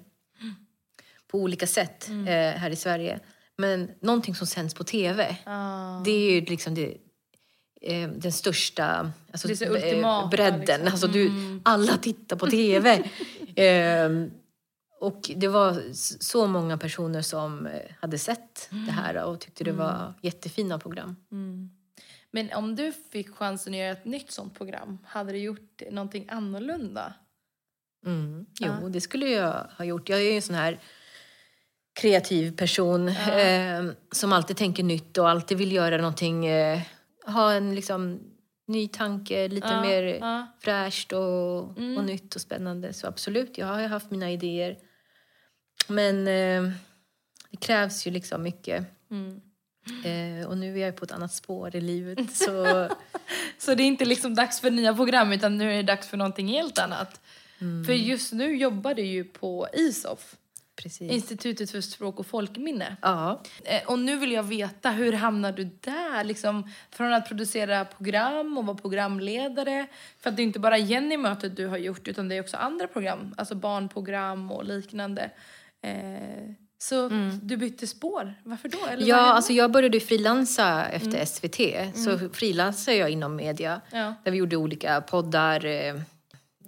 på 1.28 1.38
olika 1.38 1.68
sätt 1.68 2.10
eh, 2.10 2.60
här 2.60 2.70
i 2.70 2.76
Sverige. 2.76 3.20
Men 3.58 3.92
någonting 4.02 4.36
som 4.36 4.48
sänds 4.48 4.74
på 4.74 4.84
tv, 4.84 5.38
det 6.06 6.12
är 6.12 6.32
ju 6.32 6.42
liksom 6.42 6.76
det, 6.76 6.98
eh, 7.82 8.10
den 8.10 8.32
största 8.32 9.12
alltså, 9.32 9.48
Det 9.48 9.62
är 9.62 9.66
eh, 9.66 9.72
ultimata, 9.72 10.28
bredden. 10.28 10.62
liksom. 10.62 10.88
Alltså, 10.88 11.08
du, 11.08 11.32
alla 11.64 11.98
tittar 11.98 12.36
på 12.36 12.48
tv. 12.48 13.04
Ehm, 13.56 14.32
och 15.02 15.32
det 15.36 15.48
var 15.48 15.82
så 16.20 16.48
många 16.48 16.78
personer 16.78 17.22
som 17.22 17.66
eh, 17.66 17.74
hade 18.00 18.18
sett 18.18 18.70
det 18.70 18.92
här 18.92 19.24
och 19.24 19.40
tyckte 19.40 19.64
det 19.64 19.72
var 19.72 20.14
jättefina 20.22 20.80
program. 20.80 21.16
Men 22.32 22.54
om 22.54 22.76
du 22.76 22.92
fick 23.12 23.30
chansen 23.30 23.74
att 23.74 23.80
göra 23.80 23.92
ett 23.92 24.06
nytt 24.06 24.32
sånt 24.32 24.58
program, 24.58 24.98
hade 25.06 25.32
du 25.32 25.38
gjort 25.38 25.82
någonting 25.92 26.26
annorlunda? 26.30 27.14
Mm. 28.06 28.46
Jo, 28.60 28.90
det 28.90 29.02
skulle 29.02 29.26
jag 29.26 29.68
ha 29.78 29.86
gjort. 29.86 30.10
Jag 30.10 30.20
är 30.20 30.24
ju 30.24 30.36
en 30.36 30.42
sån 30.42 30.56
här 30.56 30.80
kreativ 31.94 32.58
person 32.58 33.08
eh, 33.08 33.84
som 34.12 34.34
alltid 34.34 34.58
tänker 34.58 34.84
nytt 34.84 35.18
och 35.18 35.30
alltid 35.30 35.58
vill 35.58 35.72
göra 35.72 35.98
någonting, 35.98 36.46
eh, 36.46 36.80
ha 37.26 37.52
en 37.54 37.76
liksom 37.76 38.20
ny 38.68 38.88
tanke, 38.88 39.48
lite 39.48 39.68
Ja, 39.68 39.82
mer 39.82 40.04
ja. 40.04 40.48
fräscht 40.60 41.14
och, 41.14 41.64
och 41.70 42.04
nytt 42.04 42.36
och 42.36 42.42
spännande. 42.42 42.94
Så 42.94 43.08
absolut, 43.08 43.58
jag 43.58 43.68
har 43.68 43.88
haft 43.88 44.12
mina 44.12 44.32
idéer. 44.32 44.78
Men 45.88 46.28
eh, 46.28 46.72
det 47.52 47.58
krävs 47.58 48.08
ju 48.08 48.12
liksom 48.12 48.44
mycket. 48.44 48.86
Eh, 50.06 50.48
och 50.48 50.58
nu 50.58 50.80
är 50.80 50.86
jag 50.86 50.96
på 50.96 51.06
ett 51.06 51.12
annat 51.12 51.34
spår 51.34 51.76
i 51.76 51.82
livet. 51.82 52.32
Så 52.34 52.88
Så 53.58 53.76
det 53.76 53.84
är 53.84 53.88
inte 53.88 54.06
liksom 54.06 54.36
dags 54.36 54.60
för 54.60 54.72
nya 54.72 54.94
program 54.96 55.32
utan 55.34 55.58
nu 55.58 55.72
är 55.72 55.76
det 55.76 55.84
dags 55.84 56.08
för 56.08 56.18
någonting 56.18 56.48
helt 56.48 56.80
annat. 56.80 57.22
För 57.86 57.94
just 57.94 58.34
nu 58.34 58.56
jobbar 58.58 58.94
du 58.94 59.02
ju 59.02 59.24
på 59.24 59.68
ISOF, 59.74 60.36
precis. 60.76 61.12
Institutet 61.12 61.72
för 61.72 61.82
språk 61.82 62.20
och 62.20 62.26
folkminne. 62.26 62.96
Ja. 63.02 63.42
Eh, 63.66 63.82
Och 63.88 64.00
nu 64.00 64.18
vill 64.18 64.32
jag 64.32 64.44
veta, 64.44 64.92
hur 64.92 65.14
hamnar 65.14 65.52
du 65.52 65.64
där? 65.64 66.24
Liksom, 66.24 66.70
från 66.92 67.14
att 67.14 67.28
producera 67.28 67.86
program 67.86 68.58
och 68.58 68.66
vara 68.66 68.78
programledare. 68.78 69.88
För 70.20 70.30
att 70.30 70.36
det 70.36 70.42
är 70.42 70.44
inte 70.44 70.60
bara 70.60 70.78
Jenny-mötet 70.78 71.56
du 71.56 71.68
har 71.68 71.78
gjort 71.78 72.08
utan 72.08 72.30
det 72.30 72.36
är 72.36 72.42
också 72.42 72.58
andra 72.58 72.88
program. 72.88 73.34
Alltså 73.38 73.56
barnprogram 73.56 74.52
och 74.52 74.66
liknande. 74.66 75.32
Eh, 75.82 76.49
så 76.90 77.10
du 77.42 77.58
bytte 77.58 77.88
spår. 77.88 78.34
Varför 78.44 78.70
då? 78.70 78.86
Eller 78.86 79.08
Ja, 79.08 79.18
alltså 79.34 79.54
jag 79.54 79.72
började 79.72 80.00
frilansa 80.00 80.86
efter 80.86 81.26
SVT. 81.26 81.96
Så 82.06 82.30
frilansade 82.34 82.98
jag 82.98 83.10
inom 83.10 83.36
media. 83.36 83.82
Ja. 83.92 84.14
Där 84.24 84.32
vi 84.32 84.38
gjorde 84.38 84.56
olika 84.58 85.02
poddar. 85.02 85.66
eh, 85.66 85.96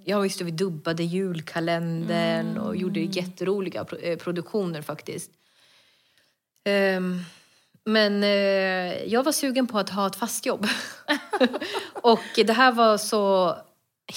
Ja, 0.06 0.20
visst, 0.20 0.42
vi 0.42 0.52
dubbade 0.52 1.04
julkalendern 1.04 2.58
och 2.58 2.76
gjorde 2.76 3.00
jätteroliga 3.00 3.86
eh, 4.02 4.18
produktioner 4.18 4.82
faktiskt. 4.82 5.32
Ehm, 6.66 7.20
men 7.86 8.24
eh, 8.24 9.04
jag 9.04 9.24
var 9.24 9.32
sugen 9.32 9.68
på 9.68 9.80
att 9.80 9.90
ha 9.90 10.08
ett 10.08 10.16
fast 10.16 10.46
jobb. 10.46 10.68
och 11.94 12.20
det 12.36 12.54
här 12.54 12.72
var 12.72 12.98
så 12.98 13.56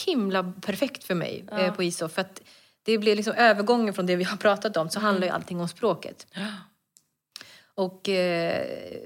himla 0.07 0.53
perfekt 0.63 1.05
för 1.05 1.15
mig 1.15 1.45
eh, 1.53 1.75
på 1.75 1.83
ISO. 1.83 2.09
För 2.09 2.21
att 2.21 2.41
det 2.85 2.99
blev 2.99 3.17
liksom 3.17 3.33
övergången 3.33 3.95
från 3.95 4.07
det 4.07 4.17
vi 4.17 4.25
har 4.25 4.37
pratat 4.37 4.77
om 4.77 4.89
så 4.91 5.01
handlar 5.01 5.27
ju 5.27 5.33
allting 5.33 5.61
om 5.61 5.69
språket. 5.69 6.27
Och 7.75 8.09
eh, 8.09 8.99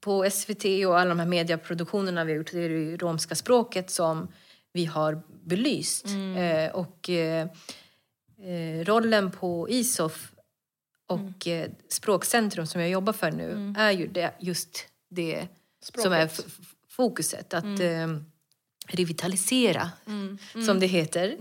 på 0.00 0.30
SVT 0.30 0.64
och 0.86 0.98
alla 1.00 1.08
de 1.08 1.18
här 1.18 1.26
medieproduktionerna 1.26 2.24
vi 2.24 2.32
har 2.32 2.36
gjort, 2.38 2.52
det 2.52 2.58
är 2.64 2.68
det 2.68 2.74
ju 2.74 2.96
romska 2.96 3.34
språket 3.34 3.90
som 3.90 4.28
vi 4.72 4.84
har 4.84 5.22
belyst. 5.44 6.06
Eh, 6.36 6.70
och 6.74 7.10
eh, 7.10 7.46
eh, 8.42 8.84
rollen 8.84 9.30
på 9.30 9.68
ISOF 9.70 10.32
och 11.06 11.46
eh, 11.46 11.70
Språkcentrum 11.88 12.66
som 12.66 12.80
jag 12.80 12.90
jobbar 12.90 13.12
för 13.12 13.30
nu 13.30 13.74
är 13.78 13.90
ju 13.90 14.06
det, 14.06 14.34
just 14.40 14.86
det 15.10 15.48
som 15.80 16.12
är 16.12 16.26
Språket. 16.28 16.46
f- 16.48 16.58
f- 16.62 16.74
fokuset. 16.88 17.54
Att 17.54 17.64
eh, 17.80 18.08
revitalisera, 18.88 19.90
som 20.66 20.80
det 20.80 20.86
heter. 20.86 21.36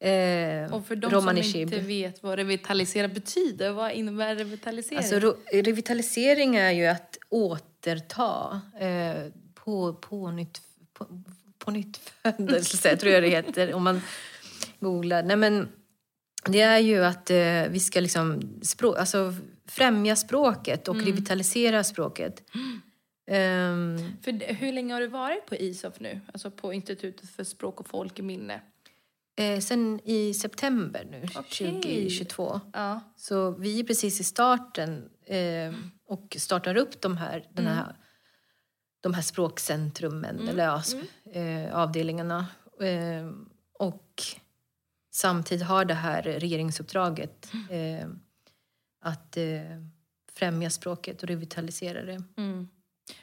Eh, 0.00 0.74
Och 0.74 0.86
för 0.86 0.96
de 0.96 1.10
som 1.10 1.36
inte 1.60 1.80
vet 1.80 2.22
vad 2.22 2.38
revitalisera 2.38 3.08
betyder, 3.08 3.70
vad 3.72 3.92
innebär 3.92 4.36
revitalisering? 4.36 4.98
Alltså, 4.98 5.36
revitalisering 5.52 6.56
är 6.56 6.70
ju 6.70 6.86
att 6.86 7.18
återta, 7.28 8.60
eh, 8.80 9.14
på, 9.54 9.94
på, 9.94 10.30
nytt, 10.30 10.60
på, 10.92 11.22
på 11.58 11.70
nytt 11.70 11.96
födelse, 12.22 12.96
tror 12.96 13.12
jag 13.12 13.22
det 13.22 13.28
heter 13.28 13.74
om 13.74 13.82
man 13.84 14.00
googlar. 14.80 15.22
Nej, 15.22 15.36
men 15.36 15.68
det 16.48 16.60
är 16.60 16.78
ju 16.78 17.04
att 17.04 17.30
eh, 17.30 17.62
vi 17.70 17.80
ska 17.80 18.00
liksom 18.00 18.40
språ- 18.62 18.96
alltså, 18.96 19.34
främja 19.68 20.16
språket 20.16 20.88
och 20.88 20.96
revitalisera 21.04 21.84
språket. 21.84 22.42
Ehm, 23.30 23.98
För 24.22 24.32
det- 24.32 24.52
hur 24.54 24.72
länge 24.72 24.94
har 24.94 25.00
du 25.00 25.06
varit 25.06 25.46
på 25.46 25.54
ISOF 25.56 26.00
nu? 26.00 26.20
Alltså 26.32 26.50
på 26.50 26.72
Institutet 26.72 27.30
för 27.30 27.44
språk 27.44 27.80
och 27.80 27.88
folkminne? 27.88 28.60
Eh, 29.36 29.60
sen 29.60 30.00
i 30.04 30.34
september 30.34 31.04
nu, 31.10 31.26
Okej. 31.36 31.72
2022. 31.82 32.60
Ja. 32.72 33.00
Så 33.16 33.50
vi 33.50 33.80
är 33.80 33.84
precis 33.84 34.20
i 34.20 34.24
starten 34.24 35.10
eh, 35.26 35.74
och 36.06 36.36
startar 36.38 36.76
upp 36.76 37.00
de 37.00 37.16
här, 37.16 37.46
den 37.52 37.66
här, 37.66 37.96
de 39.00 39.14
här 39.14 39.22
språkcentrumen, 39.22 40.48
eller 40.48 40.64
ja, 40.64 40.78
s- 40.80 40.94
eh, 41.32 41.74
avdelningarna. 41.76 42.46
Eh, 42.80 43.30
och 43.78 44.22
samtidigt 45.12 45.66
har 45.66 45.84
det 45.84 45.94
här 45.94 46.22
regeringsuppdraget 46.22 47.52
eh, 47.70 48.08
att 49.00 49.36
eh, 49.36 49.62
främja 50.32 50.70
språket 50.70 51.22
och 51.22 51.28
revitalisera 51.28 52.02
det. 52.04 52.22
Mm. 52.36 52.68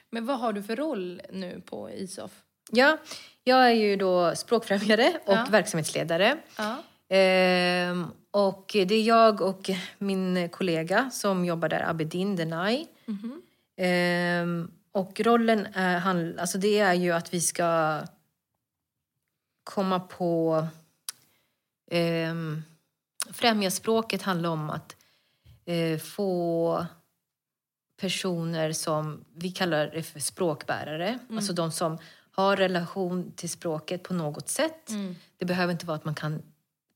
Men 0.09 0.25
vad 0.25 0.39
har 0.39 0.53
du 0.53 0.63
för 0.63 0.75
roll 0.75 1.21
nu 1.33 1.61
på 1.65 1.91
ISOF? 1.91 2.43
Ja, 2.71 2.97
jag 3.43 3.65
är 3.65 3.73
ju 3.73 3.95
då 3.95 4.35
språkfrämjare 4.35 5.13
och 5.25 5.33
Ja. 5.33 5.47
verksamhetsledare. 5.49 6.37
Ja. 6.57 6.83
Ehm, 7.09 8.07
och 8.31 8.65
det 8.73 8.95
är 8.95 9.03
jag 9.03 9.41
och 9.41 9.69
min 9.97 10.49
kollega 10.49 11.09
som 11.11 11.45
jobbar 11.45 11.69
där, 11.69 11.89
Abedin 11.89 12.35
Denai. 12.35 12.87
Mhm. 13.05 13.41
Ehm, 13.77 14.71
och 14.91 15.19
rollen 15.19 15.67
är, 15.73 16.39
alltså 16.39 16.57
det 16.57 16.79
är 16.79 16.93
ju 16.93 17.11
att 17.11 17.33
vi 17.33 17.41
ska 17.41 18.01
komma 19.63 19.99
på... 19.99 20.67
Um, 21.91 22.63
främja 23.33 23.71
språket 23.71 24.21
handlar 24.21 24.49
om 24.49 24.69
att 24.69 24.95
eh, 25.65 25.99
få 25.99 26.85
personer 28.01 28.71
som 28.71 29.25
vi 29.35 29.51
kallar 29.51 29.87
det 29.87 30.03
för 30.03 30.19
språkbärare. 30.19 31.19
Alltså 31.35 31.53
de 31.53 31.71
som 31.71 31.97
har 32.41 32.57
relation 32.57 33.31
till 33.35 33.49
språket 33.49 34.03
på 34.03 34.13
något 34.13 34.49
sätt. 34.49 34.89
Mm. 34.89 35.15
Det 35.37 35.45
behöver 35.45 35.73
inte 35.73 35.85
vara 35.85 35.97
att 35.97 36.05
man 36.05 36.15
kan, 36.15 36.41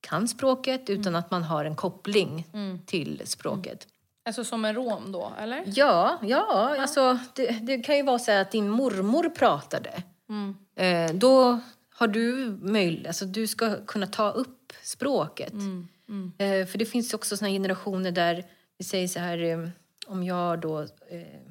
kan 0.01 0.27
språket 0.27 0.89
utan 0.89 1.15
att 1.15 1.31
man 1.31 1.43
har 1.43 1.65
en 1.65 1.75
koppling 1.75 2.47
till 2.85 3.21
språket. 3.25 3.87
Alltså 4.25 4.43
som 4.43 4.65
en 4.65 4.75
rom 4.75 5.11
då, 5.11 5.31
eller? 5.39 5.63
Ja, 5.65 6.19
ja, 6.23 6.75
alltså 6.79 7.19
det, 7.35 7.51
det 7.51 7.77
kan 7.77 7.97
ju 7.97 8.03
vara 8.03 8.19
så 8.19 8.31
att 8.31 8.51
din 8.51 8.69
mormor 8.69 9.29
pratade. 9.29 10.03
Mm. 10.29 10.55
Eh, 10.75 11.15
då 11.15 11.59
har 11.89 12.07
du 12.07 12.57
möjlighet, 12.61 13.07
alltså 13.07 13.25
du 13.25 13.47
ska 13.47 13.85
kunna 13.85 14.07
ta 14.07 14.31
upp 14.31 14.73
språket. 14.83 15.53
Mm. 15.53 15.87
Mm. 16.09 16.31
Eh, 16.37 16.67
för 16.67 16.77
det 16.77 16.85
finns 16.85 17.13
också 17.13 17.37
såna 17.37 17.49
generationer 17.49 18.11
där 18.11 18.43
vi 18.77 18.85
säger 18.85 19.07
så 19.07 19.19
här, 19.19 19.43
eh, 19.43 19.69
om 20.07 20.23
jag 20.23 20.59
då 20.59 20.81
eh, 20.81 21.44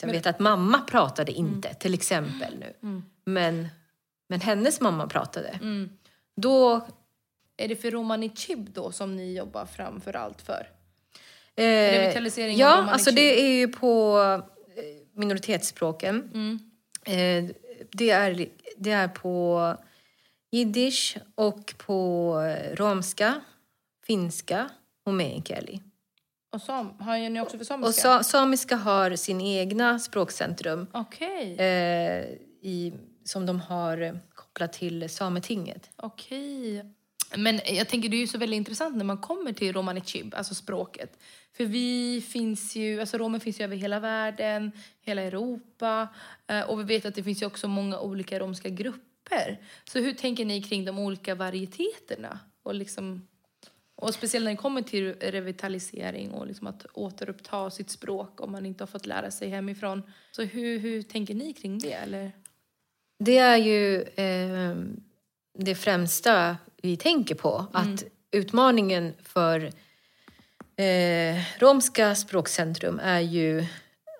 jag 0.00 0.08
vet 0.08 0.26
att 0.26 0.38
mamma 0.38 0.78
pratade 0.80 1.32
inte, 1.32 1.74
till 1.74 1.94
exempel 1.94 2.58
nu. 2.58 2.72
Mm. 2.82 3.04
Men, 3.24 3.68
men 4.28 4.40
hennes 4.40 4.80
mamma 4.80 5.06
pratade. 5.06 5.48
Mm. 5.48 5.90
Då 6.36 6.86
Är 7.56 7.68
det 7.68 7.76
för 7.76 7.90
romani 7.90 8.30
chib 8.34 8.70
då 8.70 8.92
som 8.92 9.16
ni 9.16 9.36
jobbar 9.36 9.66
framför 9.66 10.16
allt 10.16 10.42
för? 10.42 10.70
Eh, 11.56 11.64
Revitalisering 11.64 12.54
av 12.54 12.60
ja, 12.60 12.76
romani 12.76 12.92
alltså 12.92 13.10
det 13.10 13.40
är 13.40 13.50
ju 13.50 13.68
på 13.68 14.20
eh, 14.76 14.82
minoritetsspråken. 15.12 16.30
Mm. 16.34 16.60
Eh, 17.04 17.54
det, 17.90 18.10
är, 18.10 18.48
det 18.76 18.90
är 18.90 19.08
på 19.08 19.74
jiddisch 20.50 21.16
och 21.34 21.74
på 21.78 22.34
romska, 22.74 23.40
finska 24.06 24.70
och 25.04 25.14
meänkieli. 25.14 25.80
Och 26.56 26.62
sam, 26.62 26.94
har 27.00 27.28
ni 27.30 27.40
också 27.40 27.56
för 27.56 27.60
Och 27.62 27.66
samiska? 27.66 28.02
sa, 28.02 28.22
samiska 28.22 28.76
har 28.76 29.16
sin 29.16 29.40
egna 29.40 29.98
språkcentrum 29.98 30.86
Okej. 30.92 31.56
eh, 31.58 32.24
i, 32.62 32.92
som 33.24 33.46
de 33.46 33.60
har 33.60 33.98
eh, 33.98 34.14
kopplat 34.34 34.72
till 34.72 35.10
Sametinget. 35.10 35.90
Okej. 35.96 36.84
Men 37.36 37.60
jag 37.66 37.88
tänker 37.88 38.08
det 38.08 38.16
är 38.16 38.18
ju 38.20 38.26
så 38.26 38.38
väldigt 38.38 38.56
intressant 38.56 38.96
när 38.96 39.04
man 39.04 39.18
kommer 39.18 39.52
till 39.52 39.72
romani 39.72 40.00
chib, 40.00 40.34
alltså 40.34 40.54
språket. 40.54 41.18
För 41.56 41.64
vi 41.64 42.20
finns 42.28 42.76
ju, 42.76 43.00
alltså 43.00 43.18
romer 43.18 43.38
finns 43.38 43.60
ju 43.60 43.64
över 43.64 43.76
hela 43.76 44.00
världen, 44.00 44.72
hela 45.02 45.22
Europa. 45.22 46.08
eh, 46.46 46.60
Och 46.60 46.80
vi 46.80 46.84
vet 46.84 47.06
att 47.06 47.14
det 47.14 47.22
finns 47.22 47.42
ju 47.42 47.46
också 47.46 47.68
många 47.68 47.98
olika 48.00 48.38
romska 48.38 48.68
grupper. 48.68 49.60
Så 49.84 49.98
hur 49.98 50.12
tänker 50.12 50.44
ni 50.44 50.62
kring 50.62 50.84
de 50.84 50.98
olika 50.98 51.34
varieteterna? 51.34 52.38
Och, 52.62 52.74
liksom, 52.74 53.28
och 53.96 54.14
speciellt 54.14 54.44
när 54.44 54.52
det 54.52 54.56
kommer 54.56 54.82
till 54.82 55.14
revitalisering 55.20 56.30
och 56.30 56.46
liksom 56.46 56.66
att 56.66 56.86
återuppta 56.92 57.70
sitt 57.70 57.90
språk 57.90 58.40
om 58.40 58.52
man 58.52 58.66
inte 58.66 58.82
har 58.82 58.86
fått 58.86 59.06
lära 59.06 59.30
sig 59.30 59.48
hemifrån. 59.48 60.02
Så 60.30 60.42
hur, 60.42 60.78
hur 60.78 61.02
tänker 61.02 61.34
ni 61.34 61.52
kring 61.52 61.78
det? 61.78 61.92
Eller? 61.92 62.32
Det 63.18 63.38
är 63.38 63.56
ju 63.56 64.02
eh, 64.02 64.76
det 65.58 65.74
främsta 65.74 66.56
vi 66.82 66.96
tänker 66.96 67.34
på. 67.34 67.66
Att 67.72 68.04
utmaningen 68.30 69.14
för 69.22 69.60
eh, 70.76 71.42
romska 71.58 72.14
språkcentrum 72.14 73.00
är 73.02 73.20
ju 73.20 73.66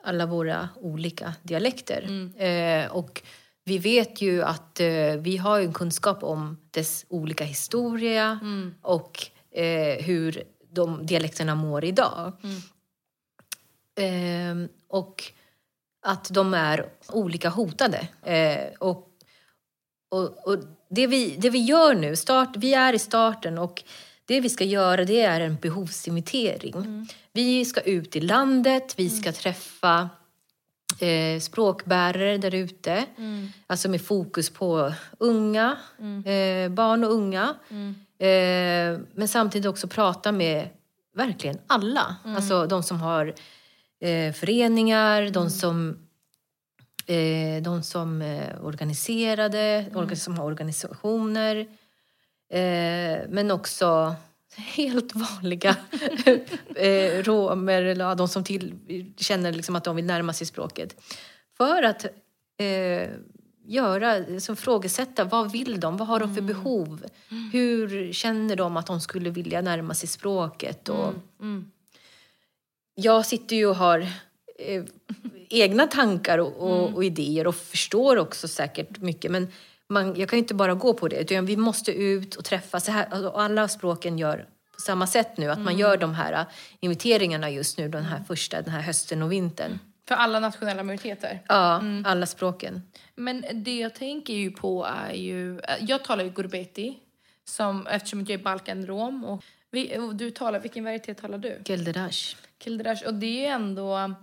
alla 0.05 0.27
våra 0.27 0.69
olika 0.77 1.35
dialekter. 1.43 2.31
Eh, 2.43 2.91
och 2.91 3.23
vi 3.65 3.79
vet 3.79 4.23
ju 4.23 4.43
att 4.43 4.81
eh, 4.81 5.17
vi 5.19 5.37
har 5.37 5.61
en 5.61 5.73
kunskap 5.73 6.23
om 6.23 6.57
dess 6.71 7.07
olika 7.09 7.45
historia 7.45 8.41
och 8.83 9.31
eh, 9.57 10.05
hur 10.05 10.43
de 10.71 11.07
dialekterna 11.07 11.55
mår 11.55 11.85
idag. 11.85 12.33
Eh, 13.99 14.69
och 14.89 15.25
att 16.03 16.29
de 16.31 16.55
är 16.55 16.87
olika 17.09 17.49
hotade. 17.49 18.09
Eh, 18.23 18.75
och 18.79 19.13
och, 20.09 20.49
och 20.49 20.59
det, 20.91 21.07
vi, 21.07 21.37
det 21.39 21.51
vi 21.51 21.59
gör 21.59 21.95
nu, 21.95 22.17
start, 22.17 22.57
vi 22.57 22.75
är 22.75 22.93
i 22.93 22.99
starten 22.99 23.59
och 23.59 23.83
det 24.25 24.41
vi 24.41 24.49
ska 24.49 24.65
göra 24.65 25.05
det 25.05 25.21
är 25.21 25.41
en 25.41 25.57
behovsinventering. 25.57 27.09
Vi 27.33 27.65
ska 27.65 27.81
ut 27.81 28.17
i 28.17 28.21
landet, 28.21 28.95
vi 28.97 29.11
ska 29.11 29.33
träffa 29.33 30.09
eh, 31.01 31.41
språkbärare 31.41 32.39
där 32.39 32.55
ute. 32.55 33.05
Alltså 33.67 33.89
med 33.89 34.03
fokus 34.03 34.51
på 34.51 34.93
unga, 35.19 35.77
eh, 36.25 36.69
barn 36.69 37.05
och 37.05 37.13
unga. 37.13 37.55
Eh, 38.19 38.99
men 39.15 39.29
samtidigt 39.29 39.67
också 39.69 39.89
prata 39.89 40.33
med 40.33 40.69
verkligen 41.15 41.59
alla. 41.67 42.17
Alltså 42.25 42.67
de 42.67 42.83
som 42.83 43.01
har 43.01 43.35
eh, 44.01 44.33
föreningar, 44.33 45.31
de 45.31 45.51
som 45.51 45.99
eh, 47.07 47.63
de 47.63 47.83
som 47.83 48.23
eh, 48.23 48.65
organiserade, 48.65 49.87
orga- 49.95 50.15
som 50.17 50.39
har 50.39 50.45
organisationer. 50.45 51.67
Men 53.29 53.51
också 53.51 54.15
helt 54.57 55.13
vanliga 55.15 55.77
romer, 57.23 57.83
eller 57.83 58.15
de 58.15 58.29
som 58.29 58.45
till, 58.45 58.75
känner 59.17 59.53
liksom 59.53 59.77
att 59.77 59.85
de 59.85 59.97
vill 59.97 60.05
närma 60.05 60.33
sig 60.33 60.47
språket. 60.47 60.97
För 61.57 61.83
att 61.83 62.07
göra, 63.67 64.41
så 64.41 64.57
frågesätta, 64.57 65.25
vad 65.25 65.53
vill 65.53 65.81
de? 65.81 65.97
Vad 65.97 66.09
har 66.09 66.21
de 66.21 66.35
för 66.35 66.43
behov? 66.43 67.05
Hur 67.53 68.13
känner 68.13 68.57
de 68.57 68.77
att 68.77 68.87
de 68.87 69.01
skulle 69.01 69.31
vilja 69.31 69.61
närma 69.61 69.95
sig 69.95 70.09
språket? 70.09 70.89
Och, 70.89 71.15
Mm. 71.41 71.71
jag 72.95 73.27
sitter 73.27 73.57
ju 73.57 73.67
och 73.67 73.77
har 73.77 73.99
eh, 74.59 74.85
egna 75.49 75.87
tankar 75.87 76.39
och, 76.39 76.57
och, 76.57 76.95
och 76.95 77.05
idéer 77.05 77.47
och 77.47 77.55
förstår 77.55 78.17
också 78.17 78.49
säkert 78.49 78.99
mycket. 78.99 79.31
Men 79.31 79.49
man, 79.89 80.15
jag 80.17 80.29
kan 80.29 80.37
ju 80.37 80.43
inte 80.43 80.55
bara 80.55 80.75
gå 80.75 80.95
på 80.95 81.09
det. 81.09 81.17
Utan 81.17 81.47
vi 81.47 81.57
måste 81.57 81.93
ut 81.93 82.35
och 82.35 82.45
träffas. 82.45 82.85
Så 82.85 82.93
här, 82.93 83.07
alltså 83.11 83.29
alla 83.31 83.69
språken 83.69 84.19
gör 84.19 84.47
på 84.75 84.81
samma 84.81 85.07
sätt 85.07 85.37
nu. 85.37 85.51
Att 85.51 85.61
man 85.61 85.79
gör 85.79 85.97
de 85.97 86.15
här 86.15 86.45
inviteringarna 86.81 87.51
just 87.51 87.79
nu, 87.79 87.89
den 87.89 88.05
här 88.05 88.25
första, 88.29 88.63
den 88.63 88.73
här 88.73 88.81
hösten 88.81 89.23
och 89.23 89.33
vintern. 89.33 89.79
För 90.09 90.15
alla 90.15 90.41
nationella 90.41 90.83
minoriteter? 90.83 91.43
Ja, 91.49 91.83
alla 92.05 92.27
språken. 92.27 92.83
Men 93.15 93.45
det 93.53 93.79
jag 93.79 93.95
tänker 93.95 94.35
ju 94.35 94.51
på 94.51 94.85
är 94.85 95.13
ju... 95.13 95.61
Jag 95.81 96.05
talar 96.05 96.25
ju 96.25 96.31
gurbeti, 96.31 96.99
som, 97.45 97.87
eftersom 97.87 98.21
jag 98.21 98.31
är 98.31 98.39
balkanrom. 98.39 99.25
Och, 99.25 99.45
vi, 99.71 99.99
och 99.99 100.17
du 100.17 100.31
talar, 100.31 100.61
vilken 100.61 100.85
varietet 100.85 101.19
talar 101.19 101.39
du? 101.39 101.63
Gelderash. 101.65 102.37
Kildrash. 102.59 103.07
Och 103.07 103.15
det 103.15 103.47
är 103.47 103.53
ändå, 103.53 104.15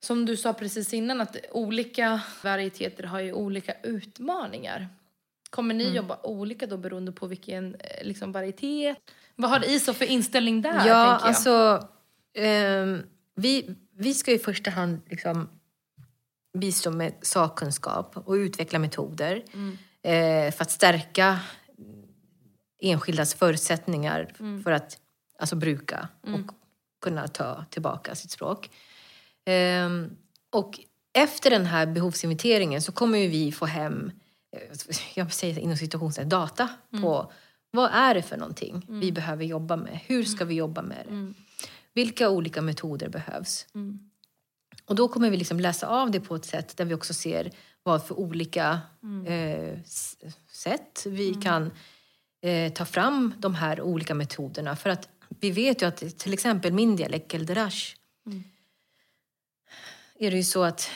som 0.00 0.26
du 0.26 0.36
sa 0.36 0.52
precis 0.52 0.94
innan, 0.94 1.20
att 1.20 1.36
olika 1.50 2.20
varieteter 2.44 3.04
har 3.04 3.20
ju 3.20 3.32
olika 3.32 3.74
utmaningar. 3.82 4.88
Kommer 5.50 5.74
ni 5.74 5.96
jobba 5.96 6.18
olika 6.22 6.66
då 6.66 6.76
beroende 6.76 7.12
på 7.12 7.26
vilken 7.26 7.74
eh, 7.74 8.06
liksom, 8.06 8.32
varietet? 8.32 8.96
Vad 9.36 9.50
har 9.50 9.68
ISO 9.68 9.92
för 9.92 10.04
inställning 10.04 10.62
där? 10.62 10.70
Ja, 10.70 10.78
tänker 10.78 10.90
jag? 10.92 11.22
alltså... 11.22 11.88
ehm, 12.34 13.02
vi, 13.34 13.76
vi 13.96 14.14
ska 14.14 14.32
i 14.32 14.38
första 14.38 14.70
hand 14.70 15.00
liksom 15.06 15.48
bistå 16.58 16.90
med 16.90 17.14
sakkunskap 17.22 18.16
och 18.16 18.32
utveckla 18.32 18.78
metoder 18.78 19.44
eh, 20.02 20.52
för 20.54 20.62
att 20.62 20.70
stärka 20.70 21.40
enskildas 22.82 23.34
förutsättningar 23.34 24.32
för 24.64 24.70
att 24.70 24.98
alltså, 25.38 25.56
bruka 25.56 26.08
och 26.22 26.54
kunna 27.02 27.28
ta 27.28 27.64
tillbaka 27.70 28.14
sitt 28.14 28.30
språk. 28.30 28.70
Ehm, 29.44 30.16
och 30.50 30.80
efter 31.12 31.50
den 31.50 31.66
här 31.66 31.86
behovsinventeringen 31.86 32.82
så 32.82 32.92
kommer 32.92 33.18
vi 33.18 33.52
få 33.52 33.66
hem, 33.66 34.12
eh, 34.56 34.96
jag 35.14 35.32
säger 35.32 35.58
inom 35.58 35.76
situationen 35.76 36.28
data 36.28 36.68
på 37.02 37.32
vad 37.70 37.90
är 37.92 38.14
det 38.14 38.22
för 38.22 38.36
någonting 38.36 38.86
vi 39.00 39.12
behöver 39.12 39.44
jobba 39.44 39.76
med? 39.76 40.00
Hur 40.06 40.24
ska 40.24 40.44
vi 40.44 40.54
jobba 40.54 40.82
med 40.82 41.04
det? 41.08 41.12
Vilka 41.94 42.30
olika 42.30 42.62
metoder 42.62 43.08
behövs? 43.08 43.66
Och 44.84 44.94
då 44.94 45.08
kommer 45.08 45.30
vi 45.30 45.36
liksom 45.36 45.60
läsa 45.60 45.86
av 45.86 46.10
det 46.10 46.20
på 46.20 46.34
ett 46.36 46.44
sätt 46.44 46.76
där 46.76 46.84
vi 46.84 46.94
också 46.94 47.14
ser 47.14 47.50
vad 47.82 48.06
för 48.06 48.18
olika 48.18 48.80
eh, 49.26 49.80
s- 49.80 50.16
sätt 50.52 51.06
vi 51.06 51.34
kan 51.34 51.70
eh, 52.42 52.72
ta 52.72 52.84
fram 52.84 53.34
de 53.38 53.54
här 53.54 53.80
olika 53.80 54.14
metoderna. 54.14 54.76
För 54.76 54.90
att 54.90 55.08
vi 55.40 55.50
vet 55.50 55.82
ju 55.82 55.86
att 55.86 56.18
till 56.18 56.32
exempel 56.32 56.72
min 56.72 56.96
dialekt, 56.96 57.34
Elderash, 57.34 57.94
är 60.18 60.30
det 60.30 60.36
ju 60.36 60.44
så 60.44 60.62
att 60.62 60.90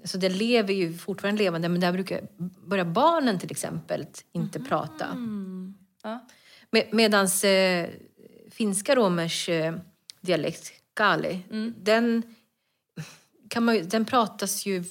alltså 0.00 0.18
det 0.18 0.28
lever 0.28 0.74
ju 0.74 0.94
fortfarande 0.94 1.42
levande, 1.42 1.68
men 1.68 1.80
där 1.80 1.92
brukar 1.92 2.28
börja 2.66 2.84
barnen 2.84 3.38
till 3.38 3.50
exempel 3.50 4.06
inte 4.32 4.60
prata. 4.60 5.06
Ja. 6.02 6.26
Med, 6.70 6.88
medans 6.92 7.44
eh, 7.44 7.90
finska 8.58 8.94
romers 8.94 9.48
eh, 9.48 9.74
dialekt, 10.20 10.72
kali, 10.94 11.42
den, 11.76 12.22
kan 13.50 13.64
man, 13.64 13.88
den 13.88 14.04
pratas 14.04 14.66
ju 14.66 14.84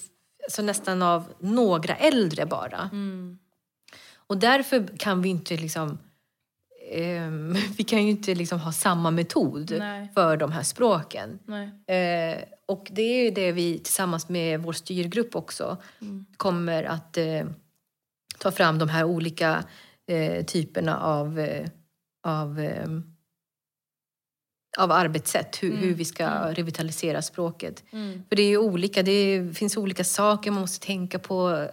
alltså 0.44 0.62
nästan 0.62 1.02
av 1.02 1.32
några 1.38 1.96
äldre 1.96 2.46
bara. 2.46 2.90
Och 4.16 4.38
därför 4.38 4.98
kan 4.98 5.22
vi 5.22 5.28
inte 5.28 5.56
liksom... 5.56 5.98
ehm, 6.92 7.52
vi 7.78 7.84
kan 7.84 8.04
ju 8.04 8.10
inte 8.10 8.34
liksom 8.34 8.60
ha 8.60 8.72
samma 8.72 9.10
metod 9.10 9.74
Nej. 9.78 10.10
för 10.14 10.36
de 10.36 10.52
här 10.52 10.62
språken. 10.62 11.38
Eh, 11.86 12.44
och 12.66 12.88
det 12.90 13.02
är 13.02 13.24
ju 13.24 13.30
det 13.30 13.52
vi 13.52 13.78
tillsammans 13.78 14.28
med 14.28 14.62
vår 14.62 14.72
styrgrupp 14.72 15.36
också 15.36 15.76
kommer 16.36 16.84
att 16.84 17.16
eh, 17.16 17.46
ta 18.38 18.50
fram 18.50 18.78
de 18.78 18.88
här 18.88 19.04
olika 19.04 19.64
eh, 20.06 20.44
typerna 20.44 20.98
av, 20.98 21.44
av, 22.22 22.60
eh, 22.60 22.88
av 24.78 24.92
arbetssätt. 24.92 25.62
Hur, 25.62 25.76
hur 25.76 25.94
vi 25.94 26.04
ska 26.04 26.52
revitalisera 26.52 27.22
språket. 27.22 27.84
För 28.28 28.36
det 28.36 28.42
är 28.42 28.56
olika, 28.56 29.02
det 29.02 29.12
är, 29.12 29.52
finns 29.52 29.76
olika 29.76 30.04
saker 30.04 30.50
man 30.50 30.60
måste 30.60 30.86
tänka 30.86 31.18
på. 31.18 31.68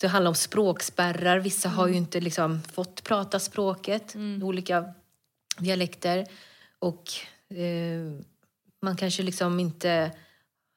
Det 0.00 0.06
handlar 0.06 0.28
om 0.28 0.34
språkspärrar. 0.34 1.38
Vissa 1.38 1.68
har 1.68 1.88
ju 1.88 1.94
inte 1.94 2.20
liksom 2.20 2.62
fått 2.62 3.04
prata 3.04 3.38
språket, 3.38 4.16
olika 4.42 4.94
dialekter. 5.58 6.26
Och 6.78 7.12
eh, 7.56 8.24
man 8.82 8.96
kanske 8.96 9.22
liksom 9.22 9.60
inte 9.60 10.10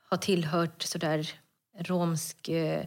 har 0.09 0.17
tillhört 0.17 0.81
sådär 0.81 1.31
romsk... 1.79 2.49
Eh, 2.49 2.83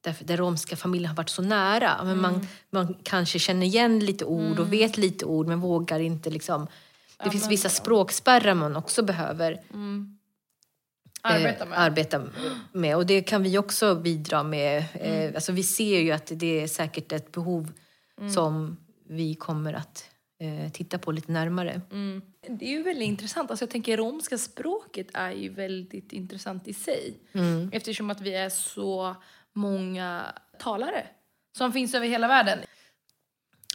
där, 0.00 0.16
där 0.20 0.36
romska 0.36 0.76
familjen 0.76 1.08
har 1.08 1.16
varit 1.16 1.28
så 1.28 1.42
nära. 1.42 2.04
Men 2.04 2.20
man, 2.20 2.46
man 2.70 2.94
kanske 3.02 3.38
känner 3.38 3.66
igen 3.66 3.98
lite 3.98 4.24
ord 4.24 4.58
och 4.58 4.72
vet 4.72 4.96
lite 4.96 5.24
ord 5.24 5.46
men 5.46 5.60
vågar 5.60 6.00
inte 6.00 6.30
liksom... 6.30 6.66
Det 7.24 7.30
finns 7.30 7.50
vissa 7.50 7.68
språkspärrar 7.68 8.54
man 8.54 8.76
också 8.76 9.02
behöver 9.02 9.60
Arbeta 11.22 11.64
eh, 11.64 11.70
med. 11.70 11.78
arbeta 11.78 12.22
med. 12.72 12.96
Och 12.96 13.06
det 13.06 13.22
kan 13.22 13.42
vi 13.42 13.58
också 13.58 13.94
bidra 13.94 14.42
med. 14.42 14.84
Eh, 14.94 15.34
alltså 15.34 15.52
vi 15.52 15.62
ser 15.62 16.00
ju 16.00 16.12
att 16.12 16.32
det 16.34 16.62
är 16.62 16.66
säkert 16.66 17.12
ett 17.12 17.32
behov 17.32 17.72
som 18.34 18.76
vi 19.08 19.34
kommer 19.34 19.74
att 19.74 20.10
eh, 20.40 20.72
titta 20.72 20.98
på 20.98 21.12
lite 21.12 21.32
närmare. 21.32 21.80
Det 22.48 22.64
är 22.64 22.70
ju 22.70 22.82
väldigt 22.82 23.08
intressant. 23.08 23.50
Alltså 23.50 23.62
jag 23.62 23.70
tänker 23.70 23.96
romska 23.96 24.38
språket 24.38 25.06
är 25.14 25.30
ju 25.30 25.48
väldigt 25.48 26.12
intressant 26.12 26.68
i 26.68 26.72
sig. 26.72 27.14
Eftersom 27.72 28.10
att 28.10 28.20
vi 28.20 28.34
är 28.34 28.48
så 28.48 29.16
många 29.52 30.24
talare 30.58 31.06
som 31.56 31.72
finns 31.72 31.94
över 31.94 32.06
hela 32.06 32.28
världen. 32.28 32.58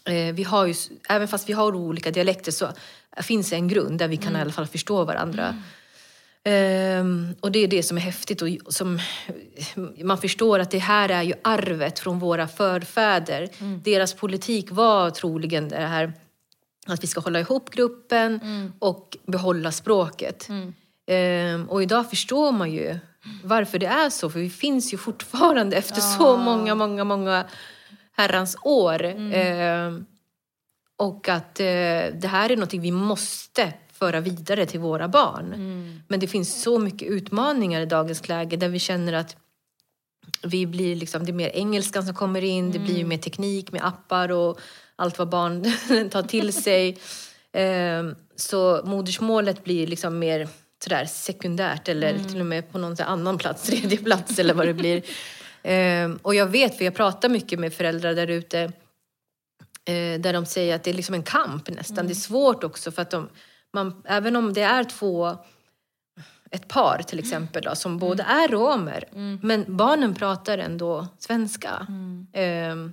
Eh, 0.05 0.33
vi 0.33 0.43
har 0.43 0.65
ju, 0.65 0.73
även 1.09 1.27
fast 1.27 1.49
vi 1.49 1.53
har 1.53 1.75
olika 1.75 2.11
dialekter 2.11 2.51
så 2.51 2.67
finns 3.21 3.49
det 3.49 3.55
en 3.55 3.67
grund 3.67 3.99
där 3.99 4.07
vi 4.07 4.17
kan 4.17 4.35
i 4.35 4.41
alla 4.41 4.51
fall 4.51 4.67
förstå 4.67 5.03
varandra. 5.03 5.55
Ehm, 6.43 7.35
och 7.39 7.51
det 7.51 7.59
är 7.59 7.67
det 7.67 7.83
som 7.83 7.97
är 7.97 8.01
häftigt 8.01 8.41
och 8.41 8.73
som 8.73 8.99
man 10.03 10.17
förstår 10.17 10.59
att 10.59 10.71
det 10.71 10.77
här 10.77 11.09
är 11.09 11.23
ju 11.23 11.33
arvet 11.43 11.99
från 11.99 12.19
våra 12.19 12.47
förfäder. 12.47 13.49
Deras 13.83 14.13
politik 14.13 14.71
var 14.71 15.09
troligen 15.09 15.69
det 15.69 15.75
här 15.75 16.13
att 16.87 17.03
vi 17.03 17.07
ska 17.07 17.19
hålla 17.19 17.39
ihop 17.39 17.69
gruppen 17.69 18.39
och 18.79 19.17
behålla 19.25 19.71
språket. 19.71 20.47
Ehm, 21.07 21.69
och 21.69 21.83
idag 21.83 22.09
förstår 22.09 22.51
man 22.51 22.71
ju 22.71 22.97
varför 23.43 23.79
det 23.79 23.85
är 23.85 24.09
så, 24.09 24.29
för 24.29 24.39
vi 24.39 24.49
finns 24.49 24.93
ju 24.93 24.97
fortfarande 24.97 25.75
efter 25.77 26.01
så 26.01 26.37
många, 26.37 26.75
många, 26.75 27.03
många 27.03 27.45
herrans 28.15 28.57
år. 28.63 29.03
Ehm, 29.03 30.05
och 30.97 31.29
att 31.29 31.59
eh, 31.59 31.65
det 32.13 32.27
här 32.27 32.49
är 32.49 32.55
någonting 32.55 32.81
vi 32.81 32.91
måste 32.91 33.73
föra 33.91 34.19
vidare 34.19 34.65
till 34.65 34.79
våra 34.79 35.07
barn. 35.07 35.53
Men 36.07 36.19
det 36.19 36.27
finns 36.27 36.61
så 36.61 36.79
mycket 36.79 37.07
utmaningar 37.07 37.81
i 37.81 37.85
dagens 37.85 38.27
läge 38.27 38.57
där 38.57 38.69
vi 38.69 38.79
känner 38.79 39.13
att 39.13 39.35
vi 40.43 40.65
blir 40.65 40.95
liksom, 40.95 41.25
det 41.25 41.31
är 41.31 41.33
mer 41.33 41.49
engelskan 41.49 42.05
som 42.05 42.15
kommer 42.15 42.43
in, 42.43 42.71
det 42.71 42.79
blir 42.79 42.97
ju 42.97 43.05
mer 43.05 43.17
teknik 43.17 43.71
med 43.71 43.87
appar 43.87 44.31
och 44.31 44.59
allt 44.95 45.17
vad 45.17 45.29
barn 45.29 45.63
tar 46.09 46.23
till 46.23 46.53
sig. 46.53 46.97
Ehm, 47.53 48.15
så 48.35 48.81
modersmålet 48.85 49.63
blir 49.63 49.87
liksom 49.87 50.19
mer 50.19 50.47
sådär 50.83 51.05
sekundärt 51.05 51.87
eller 51.87 52.19
till 52.19 52.39
och 52.39 52.45
med 52.45 52.71
på 52.71 52.77
någon 52.77 52.95
annan 52.99 53.37
plats, 53.37 53.63
tredje 53.67 53.97
plats 53.97 54.39
eller 54.39 54.53
vad 54.53 54.67
det 54.67 54.73
blir. 54.73 55.03
Ehm, 55.67 56.19
och 56.21 56.35
jag 56.35 56.47
vet, 56.47 56.77
för 56.77 56.85
jag 56.85 56.95
pratar 56.95 57.29
mycket 57.29 57.59
med 57.59 57.73
föräldrar 57.73 58.15
där 58.15 58.27
ute 58.27 58.59
eh, 59.85 60.19
där 60.19 60.33
de 60.33 60.45
säger 60.45 60.75
att 60.75 60.83
det 60.83 60.89
är 60.89 60.93
liksom 60.93 61.15
en 61.15 61.23
kamp 61.23 61.69
nästan. 61.69 62.07
Det 62.07 62.13
är 62.13 62.15
svårt 62.15 62.63
också 62.63 62.91
för 62.91 63.01
att 63.01 63.11
de, 63.11 63.29
man, 63.73 64.03
även 64.05 64.35
om 64.35 64.53
det 64.53 64.61
är 64.61 64.83
två 64.83 65.37
ett 66.51 66.67
par 66.67 67.01
till 67.07 67.19
exempel 67.19 67.63
då, 67.63 67.75
som 67.75 67.97
båda 67.97 68.23
är 68.23 68.47
romer. 68.47 69.09
Men 69.41 69.77
barnen 69.77 70.13
pratar 70.15 70.57
ändå 70.57 71.07
svenska. 71.19 71.87
Ehm, 72.33 72.91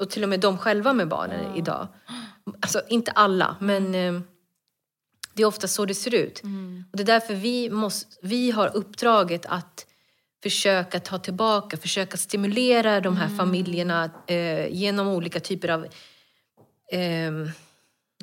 och 0.00 0.10
till 0.10 0.22
och 0.22 0.28
med 0.28 0.40
de 0.40 0.58
själva 0.58 0.92
med 0.92 1.08
barnen 1.08 1.56
idag. 1.56 1.88
Alltså 2.60 2.82
inte 2.88 3.10
alla, 3.10 3.56
men 3.60 3.94
ehm, 3.94 4.22
det 5.34 5.42
är 5.42 5.46
ofta 5.46 5.68
så 5.68 5.84
det 5.84 5.94
ser 5.94 6.14
ut. 6.14 6.42
Och 6.90 6.96
det 6.96 7.02
är 7.02 7.06
därför 7.06 7.34
vi, 7.34 7.70
måste, 7.70 8.16
vi 8.22 8.50
har 8.50 8.76
uppdraget 8.76 9.46
att 9.46 9.87
försöka 10.42 11.00
ta 11.00 11.18
tillbaka, 11.18 11.76
försöka 11.76 12.16
stimulera 12.16 13.00
de 13.00 13.16
här 13.16 13.28
familjerna 13.28 14.10
eh, 14.26 14.66
genom 14.68 15.08
olika 15.08 15.40
typer 15.40 15.68
av 15.68 15.86
ehm, 16.92 17.50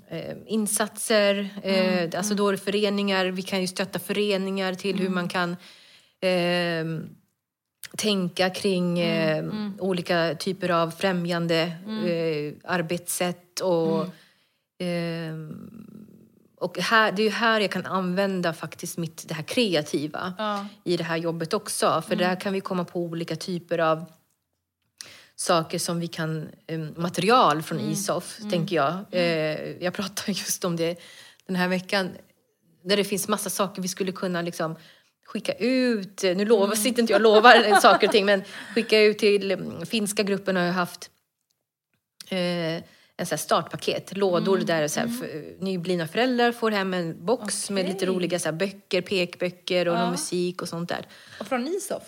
eh, 0.10 0.36
insatser. 0.48 1.50
Eh, 1.64 2.10
Alltså 2.18 2.36
då 2.36 2.48
är 2.48 2.52
det 2.52 2.58
föreningar, 2.58 3.26
vi 3.26 3.42
kan 3.42 3.62
ju 3.62 3.68
stötta 3.68 4.00
föreningar 4.00 4.74
till 4.74 5.00
hur 5.00 5.10
man 5.10 5.28
kan 5.28 5.58
ehm, 6.22 7.10
tänka 7.98 8.50
kring 8.50 9.00
eh, 9.00 9.46
olika 9.80 10.36
typer 10.40 10.70
av 10.70 10.92
främjande 10.92 11.62
eh, 12.08 12.54
arbetssätt. 12.64 13.60
Och, 13.60 14.06
ehm, 14.80 15.72
och 16.58 16.78
här, 16.80 17.12
det 17.12 17.22
är 17.22 17.24
ju 17.24 17.30
här 17.30 17.60
jag 17.60 17.72
kan 17.72 17.86
använda 17.86 18.54
faktiskt 18.54 18.98
mitt, 18.98 19.28
det 19.28 19.34
här 19.34 19.44
kreativa 19.44 20.34
Ja. 20.38 20.68
i 20.84 20.98
det 20.98 21.04
här 21.04 21.18
jobbet 21.18 21.54
också. 21.54 22.04
För 22.08 22.16
där 22.16 22.40
kan 22.40 22.54
vi 22.54 22.62
komma 22.62 22.86
på 22.86 23.00
olika 23.00 23.36
typer 23.36 23.80
av 23.80 24.06
saker 25.36 25.80
som 25.80 26.00
vi 26.00 26.08
kan, 26.08 26.50
eh, 26.68 26.80
material 26.80 27.62
från 27.62 27.80
ISOF, 27.80 28.38
tänker 28.52 28.76
jag. 28.76 28.96
Eh, 29.12 29.84
jag 29.84 29.94
pratade 29.94 30.32
just 30.32 30.66
om 30.66 30.76
det 30.76 31.00
den 31.48 31.56
här 31.56 31.68
veckan 31.68 32.10
där 32.84 32.98
det 32.98 33.04
finns 33.04 33.28
massa 33.28 33.50
saker 33.50 33.82
vi 33.82 33.88
skulle 33.88 34.12
kunna 34.12 34.42
liksom 34.42 34.76
skicka 35.26 35.54
ut. 35.54 36.24
Nu 36.24 36.46
lovar, 36.46 36.76
sitter 36.76 37.02
inte 37.02 37.14
jag 37.14 37.20
och 37.20 37.34
lovar 37.34 37.76
saker 37.82 38.08
och 38.08 38.14
ting 38.14 38.26
men 38.26 38.44
skicka 38.76 39.00
ut 39.00 39.20
till 39.20 39.52
mm, 39.52 39.86
finska 39.86 40.24
gruppen 40.24 40.56
har 40.56 40.64
jag 40.64 40.74
haft 40.74 41.10
eh, 42.30 42.84
en 43.18 43.26
så 43.26 43.30
här 43.36 43.38
startpaket, 43.38 44.18
lådor 44.18 44.58
där 44.58 44.88
så 44.88 45.00
här, 45.00 45.08
för, 45.08 45.56
nyblivna 45.64 46.08
föräldrar 46.08 46.52
får 46.52 46.72
hem 46.72 46.94
en 46.94 47.26
box 47.26 47.70
med 47.70 47.86
lite 47.88 48.06
roliga 48.06 48.40
så 48.40 48.46
här, 48.50 48.54
böcker, 48.54 49.02
pekböcker 49.02 49.88
och 49.88 49.96
Ja. 49.96 50.12
musik 50.12 50.62
och 50.62 50.70
sånt 50.70 50.90
där. 50.90 51.08
Och 51.40 51.48
från 51.48 51.68
Isof? 51.68 52.04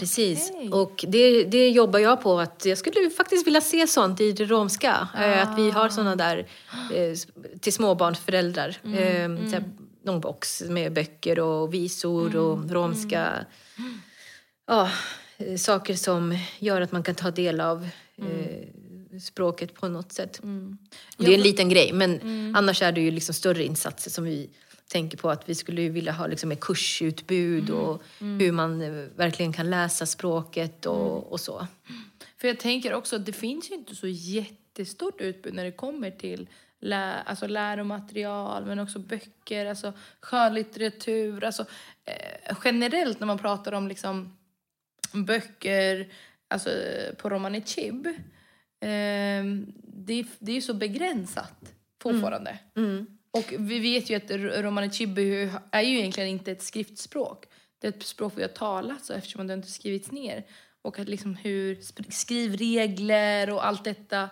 Precis. 0.00 0.50
Okej. 0.54 0.68
Och 0.72 1.04
det, 1.08 1.44
det 1.44 1.68
jobbar 1.68 1.98
jag 1.98 2.22
på. 2.22 2.40
att 2.40 2.64
Jag 2.64 2.78
skulle 2.78 3.10
faktiskt 3.10 3.46
vilja 3.46 3.60
se 3.60 3.86
sånt 3.86 4.20
i 4.20 4.32
det 4.32 4.44
romska. 4.44 5.08
Eh, 5.18 5.48
Att 5.48 5.58
vi 5.58 5.70
har 5.70 5.88
såna 5.88 6.16
där 6.16 6.46
eh, 6.94 7.14
till 7.60 7.72
småbarnsföräldrar. 7.72 8.76
Mm, 8.84 9.36
Eh, 9.36 9.44
så 9.50 9.50
här, 9.56 9.64
någon 10.04 10.20
box 10.20 10.62
med 10.68 10.92
böcker 10.92 11.38
och 11.38 11.74
visor 11.74 12.26
Mm, 12.26 12.40
och 12.44 12.70
romska. 12.70 13.44
Ja, 14.66 14.90
eh, 15.38 15.56
saker 15.56 15.94
som 15.94 16.38
gör 16.58 16.80
att 16.80 16.92
man 16.92 17.02
kan 17.02 17.14
ta 17.14 17.30
del 17.30 17.60
av 17.60 17.88
eh, 18.18 18.68
språket 19.20 19.74
på 19.74 19.88
något 19.88 20.12
sätt. 20.12 20.40
Det 21.16 21.26
är 21.26 21.34
en 21.34 21.40
liten 21.40 21.68
grej, 21.68 21.92
men 21.92 22.20
annars 22.56 22.82
är 22.82 22.92
det 22.92 23.00
ju 23.00 23.10
liksom 23.10 23.34
större 23.34 23.64
insatser 23.64 24.10
som 24.10 24.24
vi 24.24 24.50
tänker 24.88 25.18
på 25.18 25.30
att 25.30 25.48
vi 25.48 25.54
skulle 25.54 25.88
vilja 25.88 26.12
ha 26.12 26.26
liksom 26.26 26.52
ett 26.52 26.60
kursutbud 26.60 27.70
och 27.70 28.02
hur 28.18 28.52
man 28.52 28.82
eh, 28.82 28.90
verkligen 29.16 29.52
kan 29.52 29.70
läsa 29.70 30.06
språket 30.06 30.86
och, 30.86 31.32
och 31.32 31.40
så. 31.40 31.66
För 32.36 32.48
jag 32.48 32.58
tänker 32.58 32.94
också 32.94 33.16
att 33.16 33.26
det 33.26 33.32
finns 33.32 33.70
ju 33.70 33.74
inte 33.74 33.94
så 33.94 34.06
jättestort 34.06 35.20
utbud 35.20 35.54
när 35.54 35.64
det 35.64 35.72
kommer 35.72 36.10
till 36.10 36.48
lä 36.80 37.14
alltså 37.26 37.46
läromaterial 37.46 38.66
men 38.66 38.78
också 38.78 38.98
böcker, 38.98 39.66
alltså 39.66 39.92
skönlitteratur. 40.20 41.44
Alltså, 41.44 41.64
eh, 42.04 42.56
generellt 42.64 43.20
när 43.20 43.26
man 43.26 43.38
pratar 43.38 43.72
om 43.72 43.88
liksom 43.88 44.36
böcker 45.12 46.08
alltså, 46.48 46.70
på 47.16 47.30
romani 47.30 47.62
chib, 47.66 48.08
det, 48.80 50.12
är- 50.14 50.26
det 50.38 50.52
är 50.52 50.54
ju 50.54 50.60
så 50.60 50.74
begränsat 50.74 51.72
fortfarande. 52.02 52.58
Och 53.30 53.54
vi 53.58 53.78
vet 53.78 54.10
ju 54.10 54.14
att 54.16 54.30
romani 54.62 54.90
chib 54.90 55.18
är 55.18 55.80
ju- 55.82 55.98
egentligen 55.98 56.28
inte 56.28 56.52
ett 56.52 56.62
skriftspråk. 56.62 57.44
Det 57.80 57.86
är 57.86 57.92
ett 57.92 58.02
språk 58.02 58.32
vi 58.36 58.42
har 58.42 58.48
talat 58.48 59.04
så 59.04 59.12
eftersom 59.12 59.46
det 59.46 59.54
inte 59.54 59.68
skrivits 59.70 60.10
ner. 60.12 60.44
Och 60.82 60.98
att 60.98 61.08
liksom 61.08 61.34
hur 61.34 61.78
skrivregler 62.12 63.50
och 63.50 63.66
allt 63.66 63.84
detta. 63.84 64.28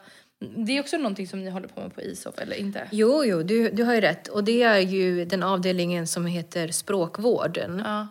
Det 0.57 0.77
är 0.77 0.81
också 0.81 0.97
någonting 0.97 1.27
som 1.29 1.45
ni 1.45 1.51
håller 1.51 1.69
på 1.69 1.81
med 1.81 1.95
på 1.95 2.03
ISOF, 2.03 2.39
eller 2.39 2.57
inte? 2.57 2.89
Jo, 2.93 3.25
jo, 3.25 3.43
du, 3.43 3.71
du 3.71 3.85
har 3.85 3.95
ju 3.95 4.01
rätt. 4.01 4.29
Och 4.29 4.45
det 4.45 4.63
är 4.63 4.79
ju 4.81 5.25
den 5.25 5.43
avdelningen 5.43 6.07
som 6.07 6.27
heter 6.27 6.69
språkvården. 6.69 7.83
Ja. 7.85 8.09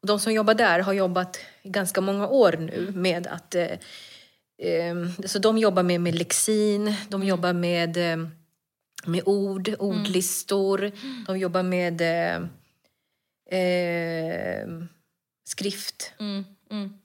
Och 0.00 0.06
de 0.06 0.18
som 0.20 0.32
jobbar 0.32 0.54
där 0.54 0.78
har 0.80 0.92
jobbat 0.92 1.38
ganska 1.62 2.00
många 2.00 2.28
år 2.28 2.52
nu 2.52 2.92
med 2.94 3.26
att... 3.26 3.54
Eh, 3.54 3.66
så 5.24 5.38
de 5.38 5.58
jobbar 5.58 5.82
med, 5.82 6.00
med 6.00 6.14
lexin, 6.14 6.94
de 7.08 7.24
jobbar 7.24 7.52
med, 7.52 7.96
eh, 7.96 8.28
med 9.06 9.22
ord, 9.26 9.74
ordlistor. 9.78 10.92
De 11.26 11.38
jobbar 11.38 11.62
med 11.62 12.00
eh, 13.50 14.68
skrift. 15.44 16.12
Mm, 16.18 16.44
mm. 16.70 16.98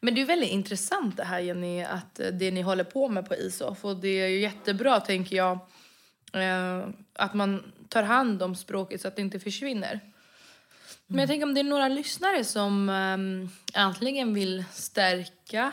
Men 0.00 0.14
det 0.14 0.20
är 0.20 0.24
väldigt 0.24 0.50
intressant 0.50 1.16
det 1.16 1.24
här 1.24 1.40
Jenny, 1.40 1.82
att 1.82 2.20
eh, 2.20 2.26
det 2.26 2.50
ni 2.50 2.62
håller 2.62 2.84
på 2.84 3.08
med 3.08 3.28
på 3.28 3.34
ISOF 3.34 3.84
och 3.84 3.96
det 3.96 4.08
är 4.08 4.28
ju 4.28 4.40
jättebra 4.40 5.00
tänker 5.00 5.36
jag 5.36 5.58
eh, 6.32 6.88
att 7.12 7.34
man 7.34 7.72
tar 7.88 8.02
hand 8.02 8.42
om 8.42 8.54
språket 8.54 9.00
så 9.00 9.08
att 9.08 9.16
det 9.16 9.22
inte 9.22 9.40
försvinner. 9.40 10.00
Men 11.06 11.18
jag 11.18 11.28
tänker 11.28 11.46
om 11.46 11.54
det 11.54 11.60
är 11.60 11.64
några 11.64 11.88
lyssnare 11.88 12.44
som 12.44 12.88
eh, 12.88 13.80
antingen 13.82 14.34
vill 14.34 14.64
stärka 14.72 15.72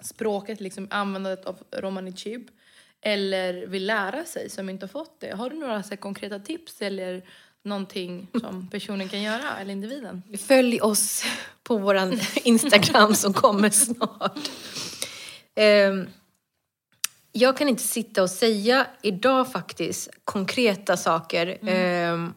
språket, 0.00 0.60
liksom 0.60 0.88
användandet 0.90 1.44
av 1.44 1.56
romani 1.72 2.12
chib 2.12 2.48
eller 3.00 3.66
vill 3.66 3.86
lära 3.86 4.24
sig 4.24 4.50
som 4.50 4.68
inte 4.70 4.86
har 4.86 4.88
fått 4.88 5.20
det. 5.20 5.36
Har 5.36 5.50
du 5.50 5.56
några 5.56 5.82
så 5.82 5.96
konkreta 5.96 6.38
tips 6.38 6.82
eller 6.82 7.22
någonting 7.62 8.26
som 8.40 8.68
personen 8.70 9.08
kan 9.08 9.22
göra 9.22 9.56
eller 9.60 9.72
individen? 9.72 10.22
Följ 10.38 10.80
oss 10.80 11.24
på 11.62 11.76
vår 11.76 12.00
Instagram 12.44 13.14
som 13.14 13.32
kommer 13.32 13.70
snart. 13.70 14.50
Ehm, 15.54 16.08
jag 17.32 17.56
kan 17.56 17.68
inte 17.68 17.82
sitta 17.82 18.22
och 18.22 18.30
säga 18.30 18.86
idag 19.02 19.52
faktiskt 19.52 20.10
konkreta 20.24 20.96
saker. 20.96 21.58
ehm, 21.68 22.32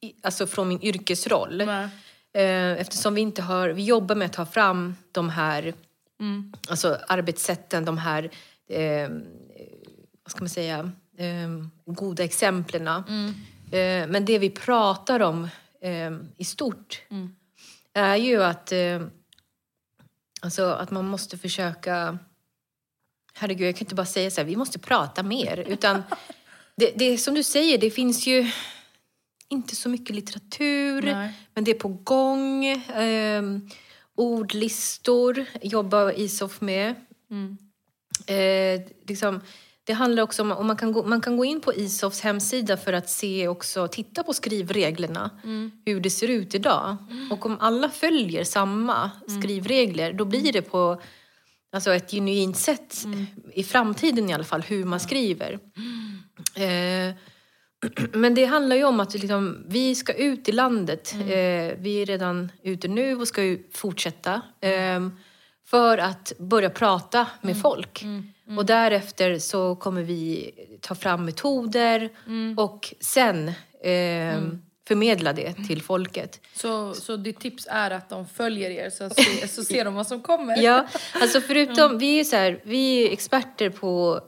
i- 0.00 0.14
alltså 0.22 0.46
från 0.46 0.68
min 0.68 0.82
yrkesroll. 0.82 1.62
Nej. 1.66 1.88
Eh, 2.34 2.72
Eftersom 2.80 3.14
vi 3.14 3.20
inte 3.20 3.42
har, 3.42 3.68
vi 3.68 3.84
jobbar 3.84 4.14
med 4.14 4.26
att 4.26 4.32
ta 4.32 4.46
fram 4.46 4.96
de 5.12 5.28
här 5.30 5.74
alltså 6.68 6.98
arbetssätten, 7.08 7.84
de 7.84 7.98
här, 7.98 8.30
eh, 8.68 9.08
vad 10.22 10.30
ska 10.30 10.40
man 10.40 10.48
säga, 10.48 10.92
eh, 11.18 11.48
goda 11.86 12.24
exemplen. 12.24 12.86
Eh, 13.72 14.06
men 14.08 14.24
det 14.24 14.38
vi 14.38 14.50
pratar 14.50 15.20
om 15.20 15.48
eh, 15.80 16.12
i 16.36 16.44
stort 16.44 17.02
är 17.92 18.16
ju 18.16 18.42
att, 18.42 18.72
eh, 18.72 19.02
alltså 20.40 20.64
att 20.64 20.90
man 20.90 21.06
måste 21.06 21.38
försöka, 21.38 22.18
herregud 23.34 23.68
jag 23.68 23.76
kan 23.76 23.84
inte 23.84 23.94
bara 23.94 24.06
säga 24.06 24.30
så 24.30 24.40
här, 24.40 24.48
vi 24.48 24.56
måste 24.56 24.78
prata 24.78 25.22
mer, 25.22 25.56
utan 25.68 26.02
det, 26.76 26.92
det 26.96 27.18
som 27.18 27.34
du 27.34 27.42
säger, 27.42 27.78
det 27.78 27.90
finns 27.90 28.26
ju 28.26 28.50
inte 29.48 29.76
så 29.76 29.88
mycket 29.88 30.16
litteratur, 30.16 31.02
Nej. 31.02 31.32
men 31.54 31.64
det 31.64 31.70
är 31.70 31.78
på 31.78 31.88
gång. 31.88 32.66
Ehm, 32.94 33.68
ordlistor 34.16 35.44
jobbar 35.62 36.18
Isof 36.20 36.60
med. 36.60 36.94
Eh, 38.26 38.80
liksom, 39.06 39.40
det 39.84 39.92
handlar 39.92 40.22
också 40.22 40.42
om, 40.42 40.52
om 40.52 40.66
man, 40.66 40.76
kan 40.76 40.92
gå, 40.92 41.02
man 41.02 41.20
kan 41.20 41.36
gå 41.36 41.44
in 41.44 41.60
på 41.60 41.74
Isofs 41.74 42.20
hemsida 42.20 42.76
för 42.76 42.92
att 42.92 43.10
se 43.10 43.48
också, 43.48 43.88
titta 43.88 44.22
på 44.22 44.32
skrivreglerna, 44.34 45.30
hur 45.84 46.00
det 46.00 46.10
ser 46.10 46.28
ut 46.28 46.54
idag. 46.54 46.96
Och 47.30 47.46
om 47.46 47.56
alla 47.60 47.88
följer 47.88 48.44
samma 48.44 49.10
skrivregler, 49.38 50.12
då 50.12 50.24
blir 50.24 50.52
det 50.52 50.62
på 50.62 51.00
alltså 51.72 51.94
ett 51.94 52.10
genuint 52.10 52.56
sätt, 52.56 53.06
i 53.52 53.64
framtiden 53.64 54.30
i 54.30 54.32
alla 54.32 54.44
fall, 54.44 54.62
hur 54.62 54.84
man 54.84 55.00
skriver. 55.00 55.58
Eh, 56.54 57.14
men 58.12 58.34
det 58.34 58.44
handlar 58.44 58.76
ju 58.76 58.84
om 58.84 59.00
att 59.00 59.14
liksom, 59.14 59.64
vi 59.68 59.94
ska 59.94 60.12
ut 60.14 60.48
i 60.48 60.52
landet. 60.52 61.12
Mm. 61.14 61.26
Eh, 61.28 61.76
vi 61.78 62.02
är 62.02 62.06
redan 62.06 62.52
ute 62.62 62.88
nu 62.88 63.16
och 63.16 63.28
ska 63.28 63.56
fortsätta. 63.72 64.42
Eh, 64.60 65.08
för 65.66 65.98
att 65.98 66.32
börja 66.38 66.70
prata 66.70 67.18
Mm. 67.18 67.28
med 67.40 67.60
folk. 67.60 68.04
Och 68.58 68.66
därefter 68.66 69.38
så 69.38 69.76
kommer 69.76 70.02
vi 70.02 70.50
ta 70.80 70.94
fram 70.94 71.24
metoder 71.24 72.08
Mm. 72.26 72.58
och 72.58 72.94
sen 73.00 73.48
eh, 73.82 74.38
förmedla 74.88 75.32
det 75.32 75.52
till 75.68 75.82
folket. 75.82 76.40
Så, 76.54 76.94
så 76.94 77.16
ditt 77.16 77.40
tips 77.40 77.66
är 77.70 77.90
att 77.90 78.08
de 78.08 78.26
följer 78.26 78.70
er 78.70 78.90
så, 78.90 79.10
se, 79.10 79.48
så 79.48 79.64
ser 79.64 79.84
de 79.84 79.94
vad 79.94 80.06
som 80.06 80.20
kommer? 80.22 80.62
Ja, 80.62 80.86
alltså 81.12 81.40
förutom, 81.46 81.98
vi 81.98 82.20
är 82.20 82.24
så 82.24 82.36
här, 82.36 82.60
vi 82.64 83.06
är 83.08 83.12
experter 83.12 83.70
på, 83.70 84.20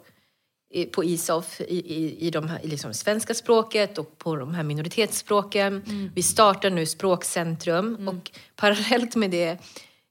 på 0.92 1.05
ISOF 1.05 1.61
i, 1.61 1.64
i, 1.64 2.26
i 2.26 2.31
de 2.31 2.48
här, 2.48 2.61
liksom 2.62 2.94
svenska 2.94 3.35
språket 3.35 3.98
och 3.98 4.18
på 4.18 4.37
de 4.37 4.55
här 4.55 4.62
minoritetsspråken. 4.62 5.83
Vi 6.14 6.22
startar 6.22 6.70
nu 6.70 6.87
Språkcentrum 6.87 8.09
och 8.09 8.31
parallellt 8.57 9.16
med 9.16 9.31
det, 9.31 9.59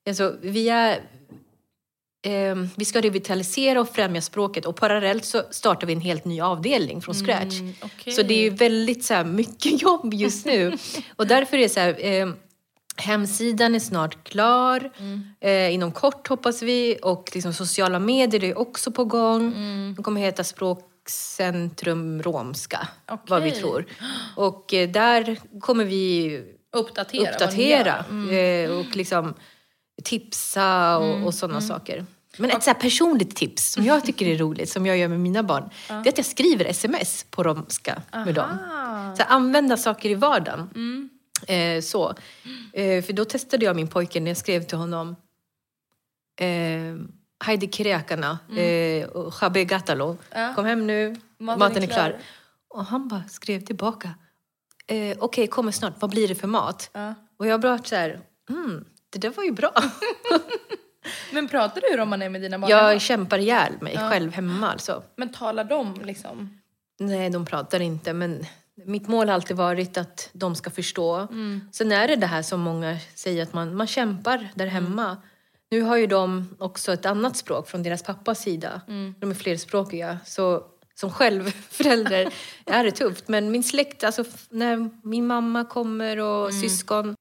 alltså 0.08 0.36
vi 0.42 0.70
är 0.70 1.02
ehm, 2.26 2.70
vi 2.76 2.86
ska 2.86 3.02
revitalisera 3.02 3.82
och 3.82 3.90
främja 3.90 4.22
språket 4.22 4.66
och 4.66 4.76
parallellt 4.76 5.26
så 5.26 5.44
startar 5.52 5.88
vi 5.88 5.94
en 5.94 6.02
helt 6.02 6.26
ny 6.26 6.42
avdelning 6.42 7.02
från 7.02 7.16
scratch. 7.16 7.56
okej. 7.82 8.14
Så 8.14 8.24
det 8.24 8.34
är 8.34 8.42
ju 8.42 8.50
väldigt 8.50 9.04
så 9.04 9.14
här, 9.14 9.24
mycket 9.24 9.82
jobb 9.82 10.14
just 10.14 10.46
nu. 10.46 10.78
och 11.16 11.28
därför 11.28 11.58
är 11.58 11.62
det 11.62 11.70
så 11.70 11.80
här, 11.80 12.06
eh, 12.06 12.28
hemsidan 12.98 13.76
är 13.76 13.80
snart 13.80 14.24
klar. 14.24 14.92
Eh, 15.40 15.74
inom 15.74 15.92
kort 15.92 16.28
hoppas 16.28 16.62
vi. 16.62 16.98
Och 17.02 17.32
liksom, 17.34 17.54
sociala 17.54 18.00
medier 18.00 18.44
är 18.44 18.58
också 18.58 18.92
på 18.92 19.06
gång. 19.06 19.54
De 19.96 20.04
kommer 20.04 20.22
heta 20.22 20.44
Språkcentrum 20.44 22.22
Romska, 22.22 22.88
vad 23.28 23.44
vi 23.44 23.52
tror. 23.52 23.86
Och 24.36 24.74
eh, 24.74 24.90
där 24.90 25.40
kommer 25.60 25.86
vi 25.86 26.42
Uppdatera. 26.76 27.32
uppdatera 27.32 28.06
gör. 28.10 28.66
eh, 28.66 28.80
och 28.80 28.96
liksom 28.96 29.34
tipsa 30.04 30.98
och, 30.98 31.26
och 31.26 31.34
sådana 31.34 31.62
saker. 31.62 32.06
Men 32.38 32.50
ett 32.50 32.64
så 32.64 32.74
personligt 32.74 33.36
tips 33.36 33.72
som 33.72 33.86
jag 33.86 34.06
tycker 34.06 34.28
är 34.28 34.38
roligt, 34.38 34.70
som 34.70 34.86
jag 34.86 34.98
gör 34.98 35.08
med 35.08 35.20
mina 35.20 35.44
barn, 35.44 35.70
det 35.88 35.94
är 35.94 36.08
att 36.10 36.18
jag 36.18 36.26
skriver 36.26 36.66
sms 36.66 37.26
på 37.30 37.44
romska 37.44 38.02
med 38.12 38.36
dem. 38.36 38.58
Ah. 38.72 39.16
Så 39.16 39.24
använda 39.24 39.78
saker 39.78 40.10
i 40.10 40.16
vardagen. 40.16 40.70
Eh, 41.48 41.82
så. 41.82 42.10
Eh, 42.74 43.04
för 43.04 43.14
då 43.14 43.26
testade 43.26 43.66
jag 43.66 43.76
min 43.76 43.88
pojke 43.88 44.20
när 44.20 44.32
jag 44.32 44.38
skrev 44.38 44.64
till 44.64 44.78
honom. 44.78 45.16
Eh, 46.40 46.96
Heidi 47.46 47.72
Kireakana 47.72 48.40
eh, 48.58 49.08
och 49.08 49.34
Jabe 49.42 49.66
Gatalo. 49.66 50.18
Ja. 50.32 50.54
Kom 50.56 50.66
hem 50.66 50.88
nu, 50.88 51.16
Maten 51.38 51.60
maten, 51.60 51.84
är 51.84 51.88
är 51.88 51.92
klar. 51.92 52.20
Och 52.68 52.86
han 52.86 53.08
bara 53.08 53.24
skrev 53.28 53.60
tillbaka. 53.60 54.10
Eh, 54.88 55.18
Okej, 55.20 55.48
kommer 55.48 55.72
snart. 55.72 55.94
Vad 56.00 56.10
blir 56.10 56.28
det 56.28 56.36
för 56.36 56.48
mat? 56.48 56.90
Ja. 56.94 57.14
Och 57.38 57.48
jag 57.48 57.62
bara 57.62 57.78
så 57.78 57.96
här, 57.96 58.20
mm, 58.50 58.86
det 59.10 59.20
där 59.20 59.30
var 59.30 59.44
ju 59.44 59.52
bra. 59.52 59.72
Men 61.32 61.48
pratar 61.48 61.82
du 61.82 61.98
romani 61.98 62.30
med 62.30 62.42
dina 62.42 62.60
barn? 62.60 62.72
jag 62.72 62.88
hemma? 62.88 63.00
kämpar 63.00 63.38
ihjäl 63.38 63.74
mig 63.82 63.98
själv 63.98 64.32
hemma 64.32 64.72
alltså. 64.72 65.04
Men 65.16 65.32
talar 65.32 65.64
de 65.64 66.02
liksom? 66.04 66.62
Nej, 67.00 67.30
de 67.30 67.46
pratar 67.46 67.80
inte, 67.80 68.14
men 68.14 68.46
mitt 68.76 69.08
mål 69.08 69.28
har 69.28 69.34
alltid 69.34 69.58
varit 69.58 69.98
att 69.98 70.30
de 70.34 70.56
ska 70.56 70.70
förstå. 70.70 71.16
Mm. 71.16 71.62
Sen 71.72 71.92
är 71.92 72.08
det 72.08 72.16
det 72.16 72.28
här 72.28 72.42
som 72.42 72.62
många 72.62 72.98
säger, 73.16 73.44
att 73.44 73.54
man, 73.54 73.76
man 73.76 73.88
kämpar 73.88 74.50
där 74.56 74.68
hemma. 74.68 75.18
Nu 75.70 75.82
har 75.82 75.98
ju 75.98 76.08
de 76.08 76.56
också 76.60 76.94
ett 76.94 77.06
annat 77.06 77.38
språk 77.38 77.68
från 77.68 77.84
deras 77.84 78.04
pappas 78.04 78.42
sida. 78.42 78.82
De 79.20 79.32
är 79.32 79.36
flerspråkiga. 79.36 80.20
Så 80.26 80.64
som 80.96 81.12
själv 81.12 81.44
förälder 81.70 82.34
är 82.66 82.84
det 82.84 82.92
tufft. 82.92 83.28
Men 83.28 83.52
min 83.52 83.64
släkt, 83.64 84.04
alltså 84.04 84.24
när 84.50 84.90
min 85.08 85.28
mamma 85.28 85.66
kommer 85.66 86.18
och 86.18 86.54
syskon. 86.54 87.16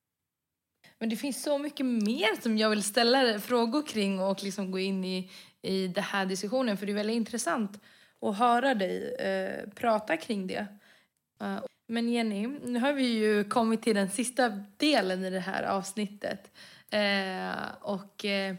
Men 0.98 1.08
det 1.08 1.16
finns 1.16 1.42
så 1.42 1.58
mycket 1.58 1.86
mer 1.86 2.42
som 2.42 2.58
jag 2.58 2.70
vill 2.70 2.82
ställa 2.82 3.40
frågor 3.40 3.86
kring 3.86 4.20
och 4.20 4.42
liksom 4.42 4.70
gå 4.70 4.78
in 4.78 5.04
i, 5.04 5.30
i 5.62 5.88
den 5.88 6.04
här 6.04 6.26
diskussionen. 6.26 6.76
För 6.76 6.86
det 6.86 6.92
är 6.92 6.94
väldigt 6.94 7.16
intressant 7.16 7.80
att 8.22 8.38
höra 8.38 8.74
dig 8.74 9.14
eh, 9.14 9.70
prata 9.74 10.16
kring 10.16 10.46
det. 10.46 10.66
Eh, 11.40 11.58
men 11.88 12.08
Jenny, 12.08 12.46
nu 12.46 12.78
har 12.78 12.92
vi 12.92 13.06
ju 13.06 13.44
kommit 13.44 13.82
till 13.82 13.96
den 13.96 14.10
sista 14.10 14.48
delen 14.76 15.24
i 15.24 15.30
det 15.30 15.40
här 15.40 15.62
avsnittet. 15.62 16.50
Eh, 16.90 17.52
och 17.80 18.24
eh, 18.24 18.54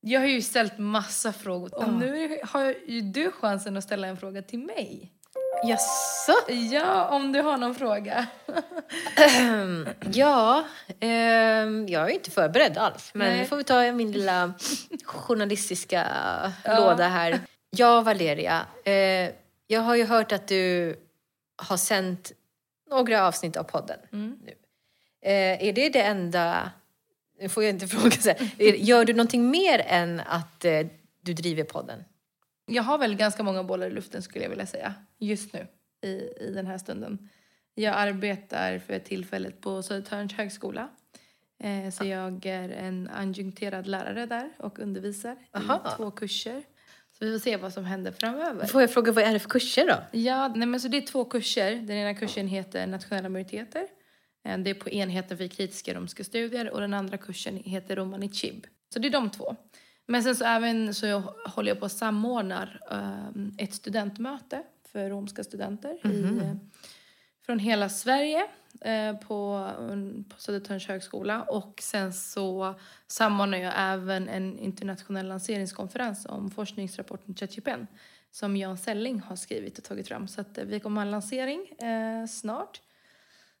jag 0.00 0.20
har 0.20 0.26
ju 0.26 0.42
ställt 0.42 0.78
massa 0.78 1.32
frågor. 1.32 1.74
Och 1.74 1.92
nu 1.92 2.38
har 2.44 2.74
ju 2.86 3.00
du 3.00 3.30
chansen 3.30 3.76
att 3.76 3.84
ställa 3.84 4.06
en 4.08 4.16
fråga 4.16 4.42
till 4.42 4.58
mig. 4.58 5.12
Jaså? 5.64 6.52
Ja, 6.72 7.08
om 7.08 7.32
du 7.32 7.40
har 7.40 7.56
någon 7.56 7.74
fråga. 7.74 8.26
Ja, 10.12 10.64
ehm, 11.00 11.86
jag 11.88 12.10
är 12.10 12.14
inte 12.14 12.30
förberedd 12.30 12.78
alls. 12.78 13.10
Men 13.14 13.28
Nej. 13.28 13.38
nu 13.38 13.44
får 13.46 13.56
vi 13.56 13.64
ta 13.64 13.92
min 13.92 14.12
lilla 14.12 14.52
journalistiska 15.04 16.06
låda 16.64 17.08
här. 17.08 17.40
Ja, 17.70 18.00
Valeria. 18.00 18.66
Eh, 18.84 19.30
jag 19.66 19.80
har 19.80 19.94
ju 19.94 20.04
hört 20.04 20.32
att 20.32 20.48
du 20.48 20.96
har 21.58 21.76
sänt 21.76 22.32
några 22.90 23.26
avsnitt 23.26 23.56
av 23.56 23.62
podden. 23.64 23.98
Mm. 24.12 24.38
Nu. 24.44 24.54
Eh, 25.22 25.68
är 25.68 25.72
det 25.72 25.88
det 25.88 26.02
enda... 26.02 26.70
Nu 27.40 27.48
får 27.48 27.62
jag 27.64 27.70
inte 27.70 27.86
fråga 27.88 28.10
så 28.10 28.28
här. 28.28 28.50
Är- 28.58 28.74
Gör 28.74 29.04
du 29.04 29.12
någonting 29.12 29.50
mer 29.50 29.78
än 29.86 30.20
att 30.20 30.64
eh, 30.64 30.86
du 31.20 31.34
driver 31.34 31.64
podden? 31.64 32.04
Jag 32.66 32.82
har 32.82 32.98
väl 32.98 33.14
ganska 33.16 33.42
många 33.42 33.64
bollar 33.64 33.86
i 33.86 33.90
luften 33.90 34.22
skulle 34.22 34.44
jag 34.44 34.50
vilja 34.50 34.66
säga. 34.66 34.94
Just 35.18 35.52
nu, 35.52 35.66
i, 36.02 36.08
i 36.40 36.52
den 36.54 36.66
här 36.66 36.78
stunden. 36.78 37.28
Jag 37.74 37.94
arbetar 37.96 38.78
för 38.78 38.98
tillfället 38.98 39.60
på 39.60 39.82
Södertörns 39.82 40.32
högskola. 40.32 40.88
Eh, 41.60 41.90
så 41.90 42.04
jag 42.04 42.46
är 42.46 42.68
en 42.68 43.10
adjunkterad 43.14 43.86
lärare 43.86 44.26
där 44.26 44.50
och 44.58 44.78
undervisar 44.78 45.36
Aha. 45.52 45.82
i 45.94 45.96
två 45.96 46.10
kurser. 46.10 46.62
Så 47.18 47.24
vi 47.24 47.32
får 47.32 47.38
se 47.38 47.56
vad 47.56 47.72
som 47.72 47.84
händer 47.84 48.12
framöver. 48.12 48.66
Får 48.66 48.80
jag 48.80 48.92
fråga, 48.92 49.12
vad 49.12 49.24
är 49.24 49.32
det 49.32 49.38
för 49.38 49.48
kurser 49.50 49.86
då? 49.86 50.18
Ja, 50.18 50.48
nej 50.48 50.68
men 50.68 50.80
så 50.80 50.88
det 50.88 50.96
är 50.96 51.00
två 51.06 51.24
kurser. 51.24 51.74
Den 51.76 51.96
ena 51.96 52.14
kursen 52.14 52.48
heter 52.48 52.86
nationella 52.86 53.28
minoriteter. 53.28 53.86
Eh, 54.48 54.58
Det 54.58 54.70
är 54.70 54.74
på 54.74 54.90
enheten 54.90 55.38
för 55.38 55.46
kritiska 55.46 55.94
romska 55.94 56.24
studier 56.24 56.70
och 56.70 56.80
den 56.80 56.94
andra 56.94 57.16
kursen 57.16 57.56
heter 57.56 57.96
Romani 57.96 58.28
Chib. 58.32 58.66
Så 58.92 58.98
det 58.98 59.08
är 59.08 59.12
de 59.12 59.30
två. 59.30 59.56
Men 60.06 60.22
sen 60.22 60.36
så 60.36 60.44
även 60.44 60.94
så 60.94 61.06
jag 61.06 61.20
håller 61.46 61.68
jag 61.70 61.80
på 61.80 61.86
att 61.86 61.92
samordnar 61.92 62.80
eh, 62.90 63.64
ett 63.64 63.74
studentmöte 63.74 64.62
för 64.92 65.08
romska 65.10 65.44
studenter 65.44 66.06
i, 66.06 66.22
eh, 66.22 66.54
från 67.48 67.58
hela 67.58 67.88
Sverige 67.88 68.46
eh, 68.80 69.16
på, 69.16 69.70
på 70.28 70.40
Södertörns 70.40 70.86
högskola. 70.88 71.42
Och 71.42 71.80
sen 71.82 72.12
så 72.12 72.74
samordnar 73.06 73.58
jag 73.58 73.72
även 73.76 74.28
en 74.28 74.58
internationell 74.58 75.28
lanseringskonferens 75.28 76.26
om 76.26 76.50
forskningsrapporten 76.50 77.34
Chachipen 77.34 77.86
som 78.30 78.56
Jan 78.56 78.78
Selling 78.78 79.20
har 79.20 79.36
skrivit 79.36 79.78
och 79.78 79.84
tagit 79.84 80.08
fram. 80.08 80.28
Så 80.28 80.40
att 80.40 80.58
eh, 80.58 80.64
vi 80.64 80.80
kommer 80.80 81.00
ha 81.00 81.02
en 81.02 81.10
lansering 81.10 81.68
eh, 81.68 82.26
snart. 82.26 82.80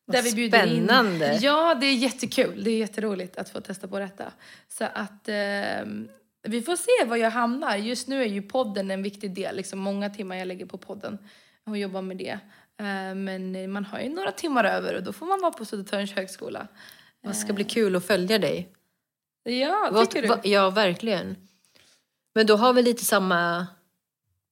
Vad 0.04 0.26
In. 0.26 0.50
spännande. 0.50 1.38
Ja, 1.42 1.74
det 1.74 1.86
är 1.86 1.94
jättekul. 1.94 2.64
Det 2.64 2.70
är 2.70 2.78
jätteroligt 2.78 3.38
att 3.38 3.48
få 3.48 3.60
testa 3.60 3.88
på 3.88 3.98
detta. 3.98 4.32
Så 4.68 4.84
att 4.84 5.28
eh, 5.28 5.86
vi 6.42 6.62
får 6.62 6.76
se 6.76 7.08
var 7.08 7.16
jag 7.16 7.30
hamnar. 7.30 7.76
Just 7.76 8.08
nu 8.08 8.22
är 8.22 8.26
ju 8.26 8.42
podden 8.42 8.90
en 8.90 9.02
viktig 9.02 9.34
del. 9.34 9.56
Liksom 9.56 9.78
många 9.78 10.10
timmar 10.10 10.36
jag 10.36 10.48
lägger 10.48 10.66
på 10.66 10.78
podden 10.78 11.18
och 11.64 11.78
jobbar 11.78 12.02
med 12.02 12.16
det. 12.16 12.38
Eh, 12.78 13.14
men 13.14 13.72
man 13.72 13.84
har 13.84 14.00
ju 14.00 14.08
några 14.08 14.32
timmar 14.32 14.64
över 14.64 14.94
och 14.94 15.02
då 15.02 15.12
får 15.12 15.26
man 15.26 15.40
vara 15.40 15.52
på 15.52 15.64
Södertörns 15.64 16.12
högskola. 16.12 16.68
Det 17.22 17.34
ska 17.34 17.52
bli 17.52 17.64
kul 17.64 17.96
att 17.96 18.06
följa 18.06 18.38
dig. 18.38 18.68
Ja, 19.42 19.88
Vad- 19.92 20.10
tycker 20.10 20.40
du? 20.42 20.48
Ja, 20.48 20.70
verkligen. 20.70 21.36
Men 22.34 22.46
då 22.46 22.56
har 22.56 22.72
vi 22.72 22.82
lite 22.82 23.04
samma 23.04 23.66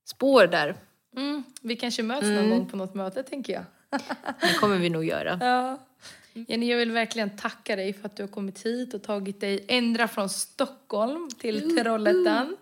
spår 0.08 0.46
där. 0.46 0.76
Mm, 1.16 1.42
vi 1.60 1.76
kanske 1.76 2.02
möts 2.02 2.26
någon 2.26 2.50
gång 2.50 2.66
på 2.68 2.76
något 2.76 2.94
möte, 2.94 3.22
tänker 3.22 3.52
jag. 3.52 3.64
Det 4.40 4.58
kommer 4.60 4.76
vi 4.78 4.90
nog 4.90 5.04
göra. 5.04 5.38
Ja. 5.40 5.78
Jenny, 6.32 6.70
jag 6.70 6.78
vill 6.78 6.90
verkligen 6.90 7.36
tacka 7.36 7.76
dig 7.76 7.92
för 7.92 8.06
att 8.06 8.16
du 8.16 8.22
har 8.22 8.28
kommit 8.28 8.66
hit 8.66 8.94
och 8.94 9.02
tagit 9.02 9.40
dig 9.40 9.64
ända 9.68 10.08
från 10.08 10.28
Stockholm 10.28 11.30
till 11.38 11.76
Trollhättan. 11.76 12.56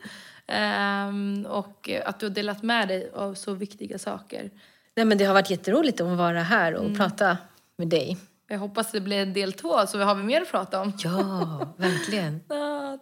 Ehm, 0.47 1.47
och 1.47 1.91
att 2.05 2.21
du 2.21 2.27
har 2.27 2.31
delat 2.31 2.63
med 2.63 2.89
dig 2.89 3.11
av 3.15 3.35
så 3.35 3.55
viktiga 3.55 3.99
saker. 3.99 4.51
Nej, 4.97 5.07
men 5.07 5.19
det 5.19 5.25
har 5.25 5.35
varit 5.35 5.51
jätteroligt 5.51 6.01
att 6.01 6.19
vara 6.19 6.43
här 6.43 6.75
och 6.75 6.97
prata 6.97 7.37
med 7.79 7.89
dig. 7.89 8.17
Jag 8.49 8.59
hoppas 8.59 8.93
det 8.93 9.01
blir 9.01 9.27
del 9.27 9.53
två 9.53 9.87
så 9.87 9.99
vi 9.99 10.05
har 10.05 10.15
vi 10.15 10.23
mer 10.23 10.43
att 10.43 10.51
prata 10.51 10.81
om. 10.81 10.93
Ja, 10.99 11.75
verkligen. 11.77 12.41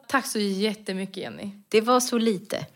Tack 0.08 0.26
så 0.26 0.38
jättemycket 0.38 1.16
Jenny. 1.16 1.50
Det 1.68 1.80
var 1.80 2.00
så 2.00 2.18
lite. 2.18 2.66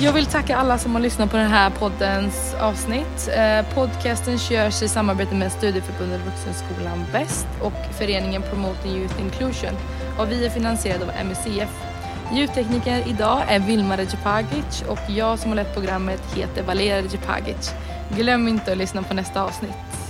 Jag 0.00 0.12
vill 0.12 0.26
tacka 0.26 0.56
alla 0.56 0.78
som 0.78 0.94
har 0.94 1.02
lyssnat 1.02 1.30
på 1.30 1.36
den 1.36 1.50
här 1.50 1.70
poddens 1.70 2.54
avsnitt. 2.54 3.28
Eh, 3.36 3.74
podcasten 3.74 4.38
körs 4.38 4.82
i 4.82 4.88
samarbete 4.88 5.34
med 5.34 5.52
Studieförbundet 5.52 6.20
Vuxenskolan 6.26 7.04
Väst 7.12 7.46
och 7.62 7.94
föreningen 7.98 8.42
Promoting 8.42 8.92
Youth 8.92 9.20
Inclusion. 9.20 9.74
Och 10.18 10.30
vi 10.30 10.46
är 10.46 10.50
finansierade 10.50 11.04
av 11.04 11.26
MUCF. 11.26 11.91
Ljudtekniker 12.34 13.08
idag 13.08 13.42
är 13.48 13.58
Vilma 13.58 13.96
Recepagic 13.96 14.82
och 14.88 14.98
jag 15.08 15.38
som 15.38 15.50
har 15.50 15.56
lett 15.56 15.74
programmet 15.74 16.34
heter 16.34 16.62
Valeria 16.62 17.02
Recepagic. 17.02 17.74
Glöm 18.16 18.48
inte 18.48 18.72
att 18.72 18.78
lyssna 18.78 19.02
på 19.02 19.14
nästa 19.14 19.42
avsnitt. 19.42 20.01